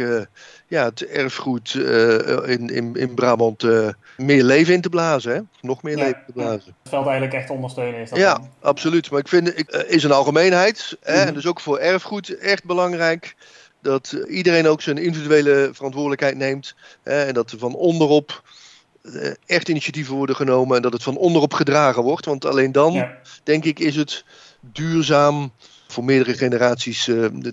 ja, 0.72 0.86
het 0.86 1.06
erfgoed 1.06 1.74
uh, 1.74 2.50
in, 2.50 2.70
in, 2.70 2.96
in 2.96 3.14
Brabant 3.14 3.64
uh, 3.64 3.88
meer 4.18 4.44
leven 4.44 4.74
in 4.74 4.82
te 4.82 4.90
blazen. 4.90 5.34
Hè? 5.34 5.40
Nog 5.62 5.84
meer 5.84 5.96
leven 5.96 6.24
te 6.26 6.32
blazen. 6.32 6.76
Het 6.82 6.90
veld 6.90 7.06
eigenlijk 7.06 7.34
echt 7.34 7.50
ondersteunen 7.50 8.00
is 8.00 8.10
dat 8.10 8.20
Ja, 8.20 8.42
absoluut. 8.62 9.12
Maar 9.12 9.20
ik 9.20 9.28
vind, 9.28 9.60
ik, 9.60 9.70
is 9.70 10.04
een 10.04 10.12
algemeenheid, 10.12 10.98
hè, 11.02 11.18
mhm. 11.18 11.28
en 11.28 11.34
dus 11.34 11.46
ook 11.46 11.60
voor 11.60 11.78
erfgoed 11.78 12.38
echt 12.38 12.64
belangrijk 12.64 13.36
dat 13.82 14.12
iedereen 14.28 14.68
ook 14.68 14.82
zijn 14.82 14.98
individuele 14.98 15.70
verantwoordelijkheid 15.74 16.38
neemt. 16.38 16.76
Hè, 17.04 17.24
en 17.24 17.34
dat 17.34 17.52
er 17.52 17.58
van 17.58 17.76
onderop 17.76 18.44
echt 19.46 19.70
initiatieven 19.70 20.16
worden 20.16 20.36
genomen 20.36 20.76
en 20.76 20.82
dat 20.82 20.94
het 20.94 21.04
van 21.04 21.18
onderop 21.18 21.54
gedragen 21.54 22.04
wordt. 22.04 22.26
Want 22.26 22.46
alleen 22.46 22.72
dan, 22.72 23.08
denk 23.44 23.66
ik, 23.66 23.80
is 23.80 23.96
het 23.96 24.24
duurzaam 24.60 25.52
voor 25.88 26.04
meerdere 26.04 26.34
generaties 26.34 27.04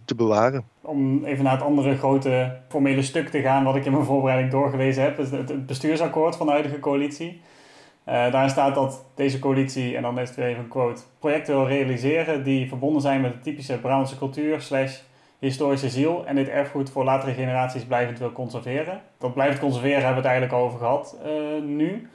te 0.04 0.14
bewaren. 0.16 0.64
Om 0.88 1.24
even 1.24 1.44
naar 1.44 1.52
het 1.52 1.62
andere 1.62 1.96
grote 1.96 2.56
formele 2.68 3.02
stuk 3.02 3.28
te 3.28 3.40
gaan, 3.40 3.64
wat 3.64 3.76
ik 3.76 3.84
in 3.84 3.92
mijn 3.92 4.04
voorbereiding 4.04 4.50
doorgelezen 4.50 5.02
heb, 5.02 5.18
is 5.18 5.30
het 5.30 5.66
bestuursakkoord 5.66 6.36
van 6.36 6.46
de 6.46 6.52
huidige 6.52 6.78
coalitie. 6.78 7.40
Uh, 8.08 8.14
daarin 8.14 8.50
staat 8.50 8.74
dat 8.74 9.04
deze 9.14 9.38
coalitie, 9.38 9.96
en 9.96 10.02
dan 10.02 10.18
is 10.18 10.28
het 10.28 10.38
even 10.38 10.62
een 10.62 10.68
quote, 10.68 11.02
projecten 11.18 11.54
wil 11.54 11.66
realiseren 11.66 12.44
die 12.44 12.68
verbonden 12.68 13.02
zijn 13.02 13.20
met 13.20 13.32
de 13.32 13.38
typische 13.38 13.78
Brabantse 13.78 14.18
cultuur 14.18 14.60
slash 14.60 14.98
historische 15.38 15.88
ziel 15.88 16.26
en 16.26 16.34
dit 16.34 16.48
erfgoed 16.48 16.90
voor 16.90 17.04
latere 17.04 17.32
generaties 17.32 17.84
blijvend 17.84 18.18
wil 18.18 18.32
conserveren. 18.32 19.00
Dat 19.18 19.34
blijvend 19.34 19.60
conserveren 19.60 20.04
hebben 20.04 20.22
we 20.22 20.28
het 20.28 20.38
eigenlijk 20.38 20.64
over 20.64 20.78
gehad 20.78 21.16
uh, 21.26 21.62
nu. 21.62 22.08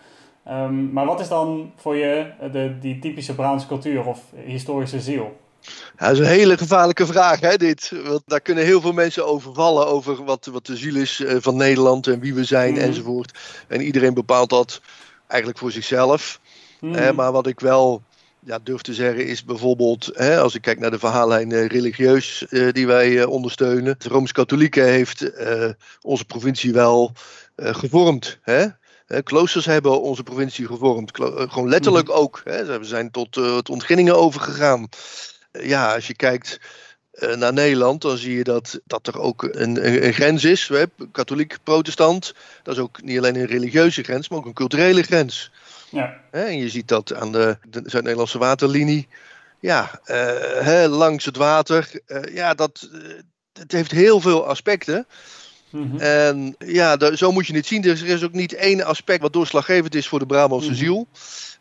Um, 0.50 0.92
maar 0.92 1.06
wat 1.06 1.20
is 1.20 1.27
dan 1.27 1.72
voor 1.75 1.96
je 1.96 2.25
de, 2.51 2.80
die 2.80 3.00
typische 3.00 3.36
Brabantse 3.36 3.68
cultuur 3.68 4.06
of 4.06 4.24
historische 4.46 5.00
ziel? 5.00 5.38
Ja, 5.98 6.08
dat 6.08 6.12
is 6.12 6.20
een 6.20 6.25
hele 6.25 6.58
gevaarlijke 6.58 7.05
vraag, 7.05 7.39
hè, 7.39 7.58
dit. 7.58 7.91
Want 8.03 8.22
daar 8.25 8.41
kunnen 8.41 8.63
heel 8.63 8.82
veel 8.82 8.91
mensen 8.91 9.27
over 9.27 9.53
vallen, 9.53 9.88
over 9.88 10.24
wat, 10.24 10.46
wat 10.46 10.65
de 10.65 10.77
ziel 10.77 10.96
is 10.96 11.20
eh, 11.20 11.36
van 11.39 11.55
Nederland 11.55 12.08
en 12.08 12.20
wie 12.20 12.34
we 12.34 12.43
zijn 12.43 12.74
mm. 12.74 12.79
enzovoort. 12.79 13.39
En 13.67 13.82
iedereen 13.82 14.13
bepaalt 14.13 14.50
dat 14.50 14.82
eigenlijk 15.27 15.60
voor 15.60 15.72
zichzelf. 15.72 16.39
Mm. 16.79 17.15
maar 17.15 17.32
wat 17.32 17.48
ik 17.48 17.60
wel 17.60 18.03
ja, 18.46 18.60
durf 18.63 18.82
te 18.82 18.93
zeggen 18.93 19.27
is 19.27 19.43
bijvoorbeeld, 19.43 20.10
hè, 20.13 20.39
als 20.39 20.55
ik 20.55 20.62
kijk 20.62 20.79
naar 20.79 20.91
de 20.91 21.00
verhaallijn 21.00 21.50
uh, 21.50 21.67
religieus 21.67 22.46
uh, 22.50 22.72
die 22.72 22.88
wij 22.88 23.10
uh, 23.10 23.29
ondersteunen. 23.29 23.96
De 23.98 24.10
Rooms-Katholieke 24.10 24.82
heeft 24.82 25.32
onze 26.01 26.25
provincie 26.25 26.74
wel 26.74 27.12
gevormd. 27.55 28.39
Hè? 28.41 28.67
kloosters 29.24 29.65
hebben 29.65 30.01
onze 30.01 30.24
provincie 30.24 30.65
gevormd. 30.65 31.12
gewoon 31.15 31.70
letterlijk 31.70 32.08
mm 32.08 32.13
ook. 32.13 32.41
Hè? 32.43 32.79
We 32.79 32.86
zijn 32.86 33.12
tot, 33.12 33.32
tot 33.32 33.70
ontginningen 33.70 34.17
overgegaan. 34.17 34.89
Ja, 35.62 35.93
als 35.93 36.07
je 36.07 36.15
kijkt 36.15 36.60
naar 37.36 37.53
Nederland, 37.53 38.01
dan 38.01 38.17
zie 38.17 38.38
je 38.38 38.43
dat, 38.43 38.79
dat 38.86 39.07
er 39.07 39.19
ook 39.19 39.43
een, 39.43 39.86
een, 39.88 40.05
een 40.05 40.13
grens 40.13 40.43
is. 40.43 40.72
Katholiek, 41.12 41.57
protestant. 41.63 42.33
Dat 42.63 42.75
is 42.75 42.81
ook 42.81 43.01
niet 43.01 43.17
alleen 43.17 43.36
een 43.36 43.45
religieuze 43.45 44.03
grens, 44.03 44.29
maar 44.29 44.39
ook 44.39 44.45
een 44.45 44.53
culturele 44.53 45.03
grens. 45.03 45.51
Ja. 45.89 46.19
En 46.31 46.57
je 46.57 46.69
ziet 46.69 46.88
dat 46.88 47.13
aan 47.13 47.31
de, 47.31 47.57
de 47.69 47.81
Zuid-Nederlandse 47.86 48.38
waterlinie. 48.38 49.07
Ja, 49.60 50.00
uh, 50.05 50.86
langs 50.89 51.25
het 51.25 51.38
water. 51.38 51.89
Uh, 52.07 52.36
ja, 52.36 52.53
dat, 52.53 52.89
het 53.53 53.72
heeft 53.72 53.91
heel 53.91 54.19
veel 54.19 54.48
aspecten. 54.48 55.07
Mm 55.69 56.00
En 56.00 56.55
ja, 56.57 57.15
zo 57.15 57.31
moet 57.31 57.48
je 57.48 57.55
het 57.55 57.65
zien. 57.65 57.83
Er 57.83 58.05
is 58.05 58.24
ook 58.24 58.33
niet 58.33 58.53
één 58.53 58.83
aspect 58.83 59.22
wat 59.22 59.33
doorslaggevend 59.33 59.95
is 59.95 60.07
voor 60.07 60.19
de 60.19 60.25
Brabantse 60.25 60.69
mm 60.69 60.75
ziel. 60.75 61.07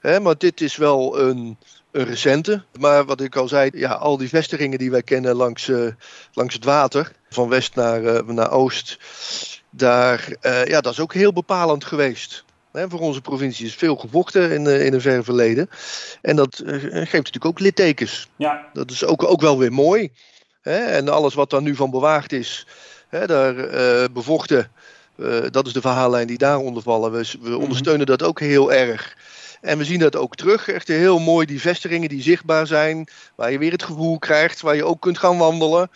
Hè, 0.00 0.20
maar 0.20 0.38
dit 0.38 0.60
is 0.60 0.76
wel 0.76 1.20
een 1.20 1.58
recente. 1.92 2.62
Maar 2.78 3.04
wat 3.04 3.20
ik 3.20 3.36
al 3.36 3.48
zei, 3.48 3.70
ja, 3.74 3.92
al 3.92 4.16
die 4.16 4.28
vestigingen 4.28 4.78
die 4.78 4.90
wij 4.90 5.02
kennen 5.02 5.34
langs, 5.34 5.68
uh, 5.68 5.88
langs 6.32 6.54
het 6.54 6.64
water, 6.64 7.12
van 7.30 7.48
west 7.48 7.74
naar, 7.74 8.02
uh, 8.02 8.20
naar 8.20 8.50
oost, 8.50 8.98
daar, 9.70 10.28
uh, 10.42 10.64
ja, 10.64 10.80
dat 10.80 10.92
is 10.92 11.00
ook 11.00 11.14
heel 11.14 11.32
bepalend 11.32 11.84
geweest. 11.84 12.44
Hè, 12.72 12.88
voor 12.88 13.00
onze 13.00 13.20
provincie 13.20 13.66
is 13.66 13.74
veel 13.74 13.96
gevochten 13.96 14.50
in, 14.50 14.66
in 14.66 14.92
een 14.92 15.00
ver 15.00 15.24
verleden. 15.24 15.68
En 16.22 16.36
dat 16.36 16.62
geeft 16.64 17.12
natuurlijk 17.12 17.44
ook 17.44 17.60
littekens. 17.60 18.28
Ja. 18.36 18.68
Dat 18.72 18.90
is 18.90 19.04
ook, 19.04 19.24
ook 19.24 19.40
wel 19.40 19.58
weer 19.58 19.72
mooi. 19.72 20.12
Hè? 20.62 20.78
En 20.78 21.08
alles 21.08 21.34
wat 21.34 21.50
daar 21.50 21.62
nu 21.62 21.74
van 21.74 21.90
bewaard 21.90 22.32
is, 22.32 22.66
hè, 23.08 23.26
daar 23.26 23.54
bevochten, 24.12 24.70
dat 25.50 25.66
is 25.66 25.72
de 25.72 25.80
verhaallijn 25.80 26.26
die 26.26 26.38
daaronder 26.38 26.82
vallen. 26.82 27.12
We, 27.12 27.34
we 27.40 27.48
mhm. 27.48 27.60
ondersteunen 27.60 28.06
dat 28.06 28.22
ook 28.22 28.40
heel 28.40 28.72
erg. 28.72 29.16
En 29.62 29.78
we 29.78 29.84
zien 29.84 29.98
dat 29.98 30.16
ook 30.16 30.34
terug. 30.34 30.68
Echt 30.68 30.88
heel 30.88 31.18
mooi, 31.18 31.46
die 31.46 31.60
vestigingen 31.60 32.08
die 32.08 32.22
zichtbaar 32.22 32.66
zijn. 32.66 33.08
Waar 33.34 33.52
je 33.52 33.58
weer 33.58 33.72
het 33.72 33.82
gevoel 33.82 34.18
krijgt, 34.18 34.60
waar 34.60 34.76
je 34.76 34.84
ook 34.84 35.00
kunt 35.00 35.18
gaan 35.18 35.38
wandelen. 35.38 35.90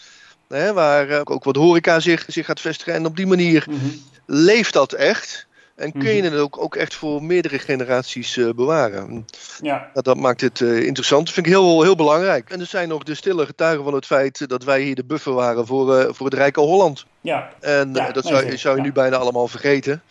Hè, 0.49 0.73
waar 0.73 1.21
ook 1.25 1.45
wat 1.45 1.57
horeca 1.57 2.01
zich, 2.01 2.25
zich 2.29 2.47
gaat 2.47 2.61
vestigen. 2.61 2.95
En 2.95 3.07
op 3.07 3.17
die 3.17 3.27
manier 3.27 3.67
mm 3.69 4.05
leeft 4.27 4.73
dat 4.73 4.93
echt. 4.93 5.47
En 5.75 5.93
kun 5.93 6.15
je 6.15 6.23
mhm. 6.23 6.33
het 6.33 6.41
ook, 6.41 6.59
ook 6.59 6.77
echt 6.77 6.95
voor 6.95 7.23
meerdere 7.23 7.59
generaties 7.59 8.37
uh, 8.37 8.51
bewaren. 8.51 9.27
Ja. 9.61 9.91
Nou, 9.93 10.03
dat 10.03 10.17
maakt 10.17 10.41
het 10.41 10.61
uh, 10.61 10.83
interessant. 10.83 11.25
Dat 11.25 11.35
vind 11.35 11.47
ik 11.47 11.53
heel, 11.53 11.83
heel 11.83 11.97
belangrijk. 11.97 12.51
En 12.51 12.61
er 12.61 12.67
zijn 12.67 12.89
nog 12.89 13.03
de 13.03 13.15
stille 13.15 13.47
getuigen 13.47 13.85
van 13.85 13.95
het 13.95 14.07
feit 14.07 14.49
dat 14.49 14.65
wij 14.65 14.81
hier 14.83 14.95
de 14.95 15.05
buffer 15.05 15.33
waren 15.33 15.67
voor, 15.67 15.99
uh, 15.99 16.09
voor 16.11 16.27
het 16.27 16.35
Rijke 16.35 16.61
Holland. 16.61 17.05
Ja. 17.21 17.51
En 17.61 17.95
ja, 17.95 18.11
dat 18.13 18.27
zou, 18.27 18.57
zou 18.57 18.77
je 18.77 18.83
nu 18.83 18.93
bijna 18.93 19.17
allemaal 19.17 19.49
vergeten. 19.49 20.03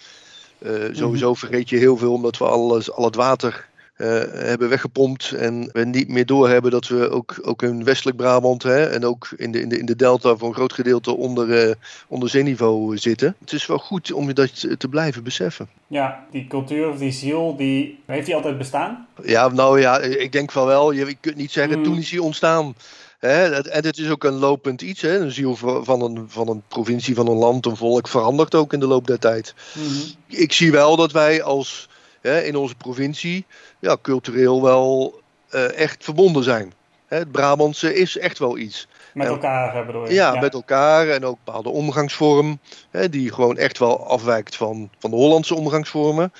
Sowieso 0.91 1.29
mhm. 1.29 1.39
vergeet 1.39 1.69
je 1.69 1.77
heel 1.77 1.97
veel 1.97 2.13
omdat 2.13 2.37
we 2.37 2.45
alles, 2.45 2.91
al 2.91 3.05
het 3.05 3.15
water 3.15 3.67
uh, 3.97 4.07
hebben 4.31 4.69
weggepompt. 4.69 5.31
En 5.31 5.69
we 5.71 5.85
niet 5.85 6.07
meer 6.07 6.25
doorhebben 6.25 6.71
dat 6.71 6.87
we 6.87 7.09
ook, 7.09 7.39
ook 7.41 7.63
in 7.63 7.83
Westelijk 7.83 8.17
Brabant 8.17 8.63
hè, 8.63 8.85
en 8.85 9.05
ook 9.05 9.29
in 9.37 9.51
de, 9.51 9.61
in, 9.61 9.69
de, 9.69 9.79
in 9.79 9.85
de 9.85 9.95
Delta 9.95 10.35
voor 10.35 10.47
een 10.47 10.53
groot 10.53 10.73
gedeelte 10.73 11.15
onder, 11.15 11.67
uh, 11.67 11.73
onder 12.07 12.29
zeeniveau 12.29 12.97
zitten. 12.97 13.35
Het 13.39 13.51
is 13.51 13.65
wel 13.65 13.77
goed 13.77 14.11
om 14.11 14.33
dat 14.33 14.79
te 14.79 14.87
blijven 14.87 15.23
beseffen. 15.23 15.69
Ja, 15.87 16.25
die 16.31 16.47
cultuur 16.47 16.89
of 16.89 16.97
die 16.97 17.11
ziel, 17.11 17.55
die, 17.55 17.99
heeft 18.05 18.25
die 18.25 18.35
altijd 18.35 18.57
bestaan? 18.57 19.07
Ja, 19.23 19.47
nou 19.47 19.79
ja, 19.79 19.99
ik 19.99 20.31
denk 20.31 20.51
van 20.51 20.65
wel. 20.65 20.91
Je, 20.91 21.05
je 21.05 21.15
kunt 21.19 21.35
niet 21.35 21.51
zeggen, 21.51 21.77
mm. 21.77 21.83
toen 21.83 21.97
is 21.97 22.11
hij 22.11 22.19
ontstaan. 22.19 22.75
Hè, 23.19 23.61
en 23.69 23.85
het 23.85 23.97
is 23.97 24.09
ook 24.09 24.23
een 24.23 24.33
lopend 24.33 24.81
iets. 24.81 25.01
Hè? 25.01 25.19
Een 25.19 25.31
ziel 25.31 25.55
van 25.83 26.01
een, 26.01 26.25
van 26.27 26.47
een 26.47 26.63
provincie, 26.67 27.15
van 27.15 27.27
een 27.27 27.37
land, 27.37 27.65
een 27.65 27.77
volk 27.77 28.07
verandert 28.07 28.55
ook 28.55 28.73
in 28.73 28.79
de 28.79 28.87
loop 28.87 29.07
der 29.07 29.19
tijd. 29.19 29.53
Mm-hmm. 29.73 30.01
Ik 30.27 30.53
zie 30.53 30.71
wel 30.71 30.95
dat 30.95 31.11
wij 31.11 31.43
als 31.43 31.89
in 32.21 32.55
onze 32.55 32.75
provincie 32.75 33.45
ja, 33.79 33.97
cultureel 34.01 34.61
wel 34.63 35.21
uh, 35.51 35.77
echt 35.77 36.03
verbonden 36.03 36.43
zijn. 36.43 36.73
Het 37.05 37.31
Brabantse 37.31 37.95
is 37.95 38.17
echt 38.17 38.39
wel 38.39 38.57
iets. 38.57 38.87
Met 39.13 39.27
elkaar 39.27 39.85
bedoel 39.85 40.07
je? 40.07 40.13
Ja, 40.13 40.33
ja, 40.33 40.39
met 40.39 40.53
elkaar 40.53 41.07
en 41.07 41.25
ook 41.25 41.37
bepaalde 41.43 41.69
omgangsvorm. 41.69 42.59
Hè, 42.91 43.09
die 43.09 43.33
gewoon 43.33 43.57
echt 43.57 43.77
wel 43.77 44.07
afwijkt 44.07 44.55
van, 44.55 44.89
van 44.99 45.09
de 45.09 45.15
Hollandse 45.15 45.55
omgangsvormen. 45.55 46.33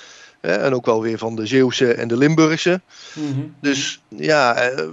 Hè, 0.46 0.56
en 0.56 0.74
ook 0.74 0.86
wel 0.86 1.02
weer 1.02 1.18
van 1.18 1.36
de 1.36 1.46
Zeeuwse 1.46 1.94
en 1.94 2.08
de 2.08 2.18
Limburgse. 2.18 2.82
Mhm. 3.14 3.42
Dus 3.60 4.02
ja, 4.08 4.56
er 4.56 4.90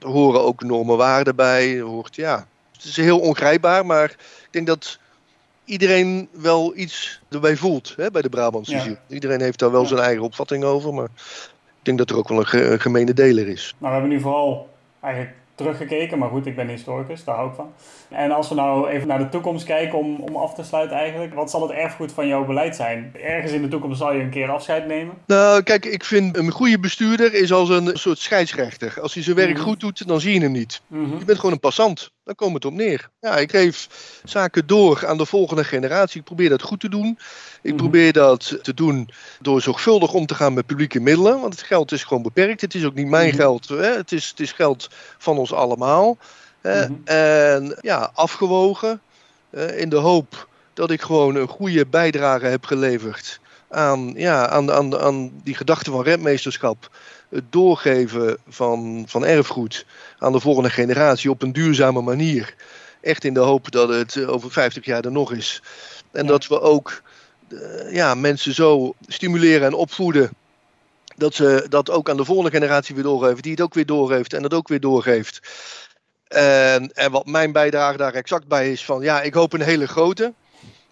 horen 0.00 0.42
ook 0.42 0.62
enorme 0.62 0.96
waarden 0.96 1.36
bij. 1.36 1.80
hoort, 1.80 2.16
ja, 2.16 2.46
het 2.72 2.84
is 2.84 2.96
heel 2.96 3.20
ongrijpbaar, 3.20 3.86
maar 3.86 4.10
ik 4.10 4.48
denk 4.50 4.66
dat 4.66 4.98
iedereen 5.64 6.28
wel 6.32 6.72
iets 6.76 7.20
erbij 7.28 7.56
voelt 7.56 7.94
hè, 7.96 8.10
bij 8.10 8.22
de 8.22 8.28
Brabantse 8.28 8.74
ja. 8.74 9.00
Iedereen 9.08 9.40
heeft 9.40 9.58
daar 9.58 9.72
wel 9.72 9.86
zijn 9.86 10.00
eigen 10.00 10.22
opvatting 10.22 10.64
over, 10.64 10.94
maar 10.94 11.08
ik 11.78 11.82
denk 11.82 11.98
dat 11.98 12.10
er 12.10 12.16
ook 12.16 12.28
wel 12.28 12.44
een 12.50 12.80
gemene 12.80 13.14
deler 13.14 13.48
is. 13.48 13.74
Nou, 13.78 13.92
we 13.92 13.98
hebben 13.98 14.16
nu 14.16 14.20
vooral 14.20 14.70
eigenlijk 15.00 15.34
teruggekeken. 15.60 16.18
Maar 16.18 16.28
goed, 16.28 16.46
ik 16.46 16.56
ben 16.56 16.68
historicus, 16.68 17.24
daar 17.24 17.34
hou 17.34 17.48
ik 17.48 17.54
van. 17.54 17.72
En 18.08 18.30
als 18.30 18.48
we 18.48 18.54
nou 18.54 18.88
even 18.88 19.08
naar 19.08 19.18
de 19.18 19.28
toekomst 19.28 19.64
kijken 19.64 19.98
om, 19.98 20.20
om 20.20 20.36
af 20.36 20.54
te 20.54 20.62
sluiten 20.62 20.96
eigenlijk. 20.96 21.34
Wat 21.34 21.50
zal 21.50 21.62
het 21.62 21.70
erfgoed 21.70 22.12
van 22.12 22.26
jouw 22.26 22.44
beleid 22.44 22.76
zijn? 22.76 23.14
Ergens 23.22 23.52
in 23.52 23.62
de 23.62 23.68
toekomst 23.68 23.98
zal 23.98 24.12
je 24.12 24.22
een 24.22 24.30
keer 24.30 24.50
afscheid 24.50 24.86
nemen? 24.86 25.14
Nou, 25.26 25.62
kijk, 25.62 25.84
ik 25.84 26.04
vind 26.04 26.36
een 26.36 26.50
goede 26.50 26.78
bestuurder 26.78 27.34
is 27.34 27.52
als 27.52 27.68
een 27.68 27.90
soort 27.92 28.18
scheidsrechter. 28.18 29.00
Als 29.00 29.14
hij 29.14 29.22
zijn 29.22 29.36
werk 29.36 29.54
mhm. 29.54 29.62
goed 29.62 29.80
doet, 29.80 30.08
dan 30.08 30.20
zie 30.20 30.34
je 30.34 30.40
hem 30.40 30.52
niet. 30.52 30.82
Mhm. 30.86 31.18
Je 31.18 31.24
bent 31.24 31.38
gewoon 31.38 31.52
een 31.52 31.60
passant. 31.60 32.10
Dan 32.24 32.34
komt 32.34 32.54
het 32.54 32.64
op 32.64 32.72
neer. 32.72 33.10
Ja, 33.20 33.36
ik 33.36 33.50
geef 33.50 33.88
zaken 34.24 34.66
door 34.66 35.06
aan 35.06 35.18
de 35.18 35.26
volgende 35.26 35.64
generatie. 35.64 36.18
Ik 36.20 36.26
probeer 36.26 36.48
dat 36.48 36.62
goed 36.62 36.80
te 36.80 36.88
doen. 36.88 37.18
Ik 37.62 37.72
mhm. 37.72 37.80
probeer 37.80 38.12
dat 38.12 38.58
te 38.62 38.74
doen 38.74 39.08
door 39.40 39.60
zorgvuldig 39.60 40.12
om 40.12 40.26
te 40.26 40.34
gaan 40.34 40.54
met 40.54 40.66
publieke 40.66 41.00
middelen. 41.00 41.40
Want 41.40 41.52
het 41.52 41.62
geld 41.62 41.92
is 41.92 42.04
gewoon 42.04 42.22
beperkt. 42.22 42.60
Het 42.60 42.74
is 42.74 42.84
ook 42.84 42.94
niet 42.94 43.08
mijn 43.08 43.28
mhm. 43.28 43.36
geld. 43.36 43.68
Hè? 43.68 43.96
Het, 43.96 44.12
is, 44.12 44.28
het 44.28 44.40
is 44.40 44.52
geld 44.52 44.88
van 45.18 45.38
ons 45.38 45.52
allemaal. 45.52 46.18
Mhm. 46.62 46.92
En 47.04 47.78
ja, 47.80 48.10
afgewogen. 48.14 49.00
in 49.76 49.88
de 49.88 49.96
hoop 49.96 50.48
dat 50.74 50.90
ik 50.90 51.02
gewoon 51.02 51.34
een 51.34 51.48
goede 51.48 51.86
bijdrage 51.86 52.46
heb 52.46 52.64
geleverd 52.64 53.40
aan, 53.70 54.12
ja, 54.16 54.48
aan, 54.48 54.72
aan, 54.72 54.98
aan 54.98 55.30
die 55.44 55.54
gedachte 55.54 55.90
van 55.90 56.02
rentmeesterschap. 56.02 56.90
Het 57.28 57.52
doorgeven 57.52 58.38
van, 58.48 59.04
van 59.06 59.24
erfgoed 59.24 59.86
aan 60.18 60.32
de 60.32 60.40
volgende 60.40 60.70
generatie 60.70 61.30
op 61.30 61.42
een 61.42 61.52
duurzame 61.52 62.00
manier. 62.00 62.54
Echt 63.00 63.24
in 63.24 63.34
de 63.34 63.40
hoop 63.40 63.70
dat 63.70 63.88
het 63.88 64.26
over 64.26 64.50
50 64.50 64.84
jaar 64.84 65.04
er 65.04 65.12
nog 65.12 65.32
is. 65.32 65.62
En 66.12 66.26
dat 66.26 66.46
we 66.46 66.60
ook 66.60 67.02
ja, 67.90 68.14
mensen 68.14 68.54
zo 68.54 68.94
stimuleren 69.06 69.66
en 69.66 69.74
opvoeden. 69.74 70.30
Dat 71.16 71.34
ze 71.34 71.66
dat 71.68 71.90
ook 71.90 72.10
aan 72.10 72.16
de 72.16 72.24
volgende 72.24 72.50
generatie 72.50 72.94
weer 72.94 73.04
doorgeven. 73.04 73.42
Die 73.42 73.50
het 73.50 73.60
ook 73.60 73.74
weer 73.74 73.86
doorgeeft 73.86 74.32
en 74.32 74.42
dat 74.42 74.54
ook 74.54 74.68
weer 74.68 74.80
doorgeeft. 74.80 75.40
En, 76.28 76.92
en 76.92 77.10
wat 77.10 77.26
mijn 77.26 77.52
bijdrage 77.52 77.96
daar 77.96 78.14
exact 78.14 78.48
bij 78.48 78.72
is 78.72 78.84
van 78.84 79.02
ja, 79.02 79.20
ik 79.20 79.34
hoop 79.34 79.52
een 79.52 79.62
hele 79.62 79.88
grote. 79.88 80.32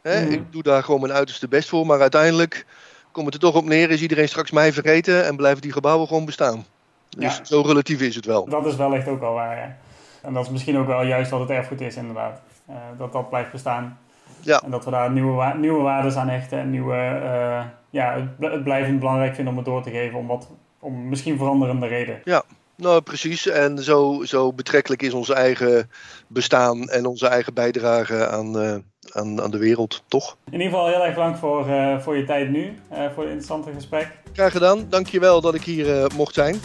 Hè? 0.02 0.24
Mhm. 0.24 0.32
Ik 0.32 0.52
doe 0.52 0.62
daar 0.62 0.82
gewoon 0.82 1.00
mijn 1.00 1.12
uiterste 1.12 1.48
best 1.48 1.68
voor. 1.68 1.86
Maar 1.86 2.00
uiteindelijk 2.00 2.66
komt 3.12 3.26
het 3.26 3.34
er 3.34 3.40
toch 3.40 3.54
op 3.54 3.64
neer. 3.64 3.90
Is 3.90 4.02
iedereen 4.02 4.28
straks 4.28 4.50
mij 4.50 4.72
vergeten 4.72 5.24
en 5.24 5.36
blijven 5.36 5.62
die 5.62 5.72
gebouwen 5.72 6.06
gewoon 6.06 6.24
bestaan. 6.24 6.64
Dus 7.08 7.36
ja. 7.36 7.44
zo 7.44 7.60
relatief 7.60 8.00
is 8.00 8.14
het 8.14 8.24
wel. 8.24 8.48
Dat 8.48 8.66
is 8.66 8.76
wel 8.76 8.94
echt 8.94 9.08
ook 9.08 9.20
wel 9.20 9.32
waar. 9.32 9.56
Ja. 9.56 9.76
En 10.22 10.32
dat 10.32 10.44
is 10.44 10.50
misschien 10.50 10.78
ook 10.78 10.86
wel 10.86 11.02
juist 11.02 11.30
wat 11.30 11.40
het 11.40 11.50
erfgoed 11.50 11.80
is 11.80 11.96
inderdaad. 11.96 12.40
Uh, 12.70 12.76
dat 12.98 13.12
dat 13.12 13.28
blijft 13.28 13.52
bestaan. 13.52 13.98
Ja. 14.40 14.62
En 14.64 14.70
dat 14.70 14.84
we 14.84 14.90
daar 14.90 15.10
nieuwe, 15.10 15.54
nieuwe 15.56 15.82
waarden 15.82 16.16
aan 16.16 16.28
hechten 16.28 16.58
en 16.58 16.70
nieuwe, 16.70 17.20
uh, 17.22 17.60
ja, 17.90 18.14
het, 18.14 18.52
het 18.52 18.64
blijvend 18.64 18.98
belangrijk 18.98 19.34
vinden 19.34 19.52
om 19.52 19.58
het 19.58 19.68
door 19.68 19.82
te 19.82 19.90
geven 19.90 20.18
om, 20.18 20.26
wat, 20.26 20.48
om 20.80 21.08
misschien 21.08 21.38
veranderende 21.38 21.86
reden. 21.86 22.20
Ja, 22.24 22.42
nou 22.76 23.00
precies. 23.00 23.46
En 23.46 23.78
zo, 23.78 24.24
zo 24.24 24.52
betrekkelijk 24.52 25.02
is 25.02 25.12
ons 25.12 25.30
eigen 25.30 25.90
bestaan 26.26 26.88
en 26.88 27.06
onze 27.06 27.26
eigen 27.26 27.54
bijdrage 27.54 28.28
aan, 28.28 28.62
uh, 28.62 28.74
aan, 29.12 29.42
aan 29.42 29.50
de 29.50 29.58
wereld, 29.58 30.02
toch? 30.08 30.36
In 30.46 30.52
ieder 30.52 30.68
geval 30.68 30.86
heel 30.86 31.04
erg 31.04 31.14
bedankt 31.14 31.38
voor, 31.38 31.68
uh, 31.68 31.98
voor 31.98 32.16
je 32.16 32.24
tijd 32.24 32.50
nu, 32.50 32.64
uh, 32.64 32.98
voor 32.98 33.22
het 33.22 33.32
interessante 33.32 33.72
gesprek. 33.72 34.08
Graag 34.32 34.52
gedaan. 34.52 34.86
Dankjewel 34.88 35.40
dat 35.40 35.54
ik 35.54 35.62
hier 35.62 36.10
mocht 36.16 36.34
zijn. 36.34 36.60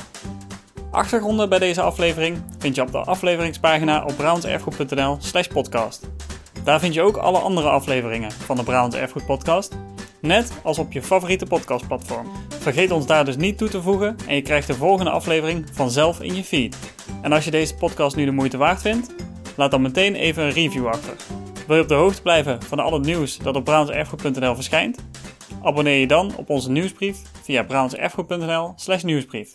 Achtergronden 0.92 1.50
bij 1.50 1.60
deze 1.60 1.82
aflevering 1.82 2.44
vind 2.58 2.76
je 2.76 2.82
op 2.82 2.92
de 2.92 2.98
afleveringspagina 2.98 4.04
op 4.04 4.16
brownserfgoed.nl 4.18 5.18
slash 5.20 5.48
podcast. 5.48 6.13
Daar 6.64 6.80
vind 6.80 6.94
je 6.94 7.02
ook 7.02 7.18
alle 7.18 7.38
andere 7.38 7.70
afleveringen 7.70 8.32
van 8.32 8.56
de 8.56 8.64
Brabant 8.64 8.96
Erfgoed 8.96 9.26
Podcast, 9.26 9.78
net 10.20 10.52
als 10.64 10.78
op 10.80 10.92
je 10.92 11.02
favoriete 11.02 11.46
podcastplatform. 11.46 12.28
Vergeet 12.50 12.92
ons 12.92 13.06
daar 13.06 13.26
dus 13.26 13.36
niet 13.36 13.58
toe 13.58 13.70
te 13.70 13.82
voegen 13.82 14.16
en 14.28 14.36
je 14.36 14.42
krijgt 14.42 14.68
de 14.68 14.74
volgende 14.74 15.12
aflevering 15.12 15.66
vanzelf 15.72 16.22
in 16.22 16.36
je 16.36 16.44
feed. 16.44 16.78
En 17.22 17.32
als 17.32 17.46
je 17.46 17.52
deze 17.52 17.76
podcast 17.76 18.16
nu 18.16 18.26
de 18.26 18.32
moeite 18.32 18.58
waard 18.58 18.82
vindt, 18.82 19.14
laat 19.56 19.72
dan 19.72 19.82
meteen 19.82 20.16
even 20.16 20.44
een 20.44 20.52
review 20.52 20.88
achter. 20.88 21.16
Wil 21.68 21.76
je 21.76 21.82
op 21.82 21.88
de 21.88 21.94
hoogte 21.94 22.22
blijven 22.22 22.64
van 22.64 22.80
al 22.80 22.94
het 22.94 23.06
nieuws 23.06 23.38
dat 23.38 23.56
op 23.56 23.64
brabantserfgoed.nl 23.64 24.56
verschijnt? 24.56 24.98
Abonneer 25.64 26.00
je 26.00 26.08
dan 26.08 26.36
op 26.36 26.50
onze 26.50 26.72
nieuwsbrief 26.72 27.18
via 27.42 27.64
brabantserfgoed.nl 27.64 28.76
nieuwsbrief. 29.04 29.50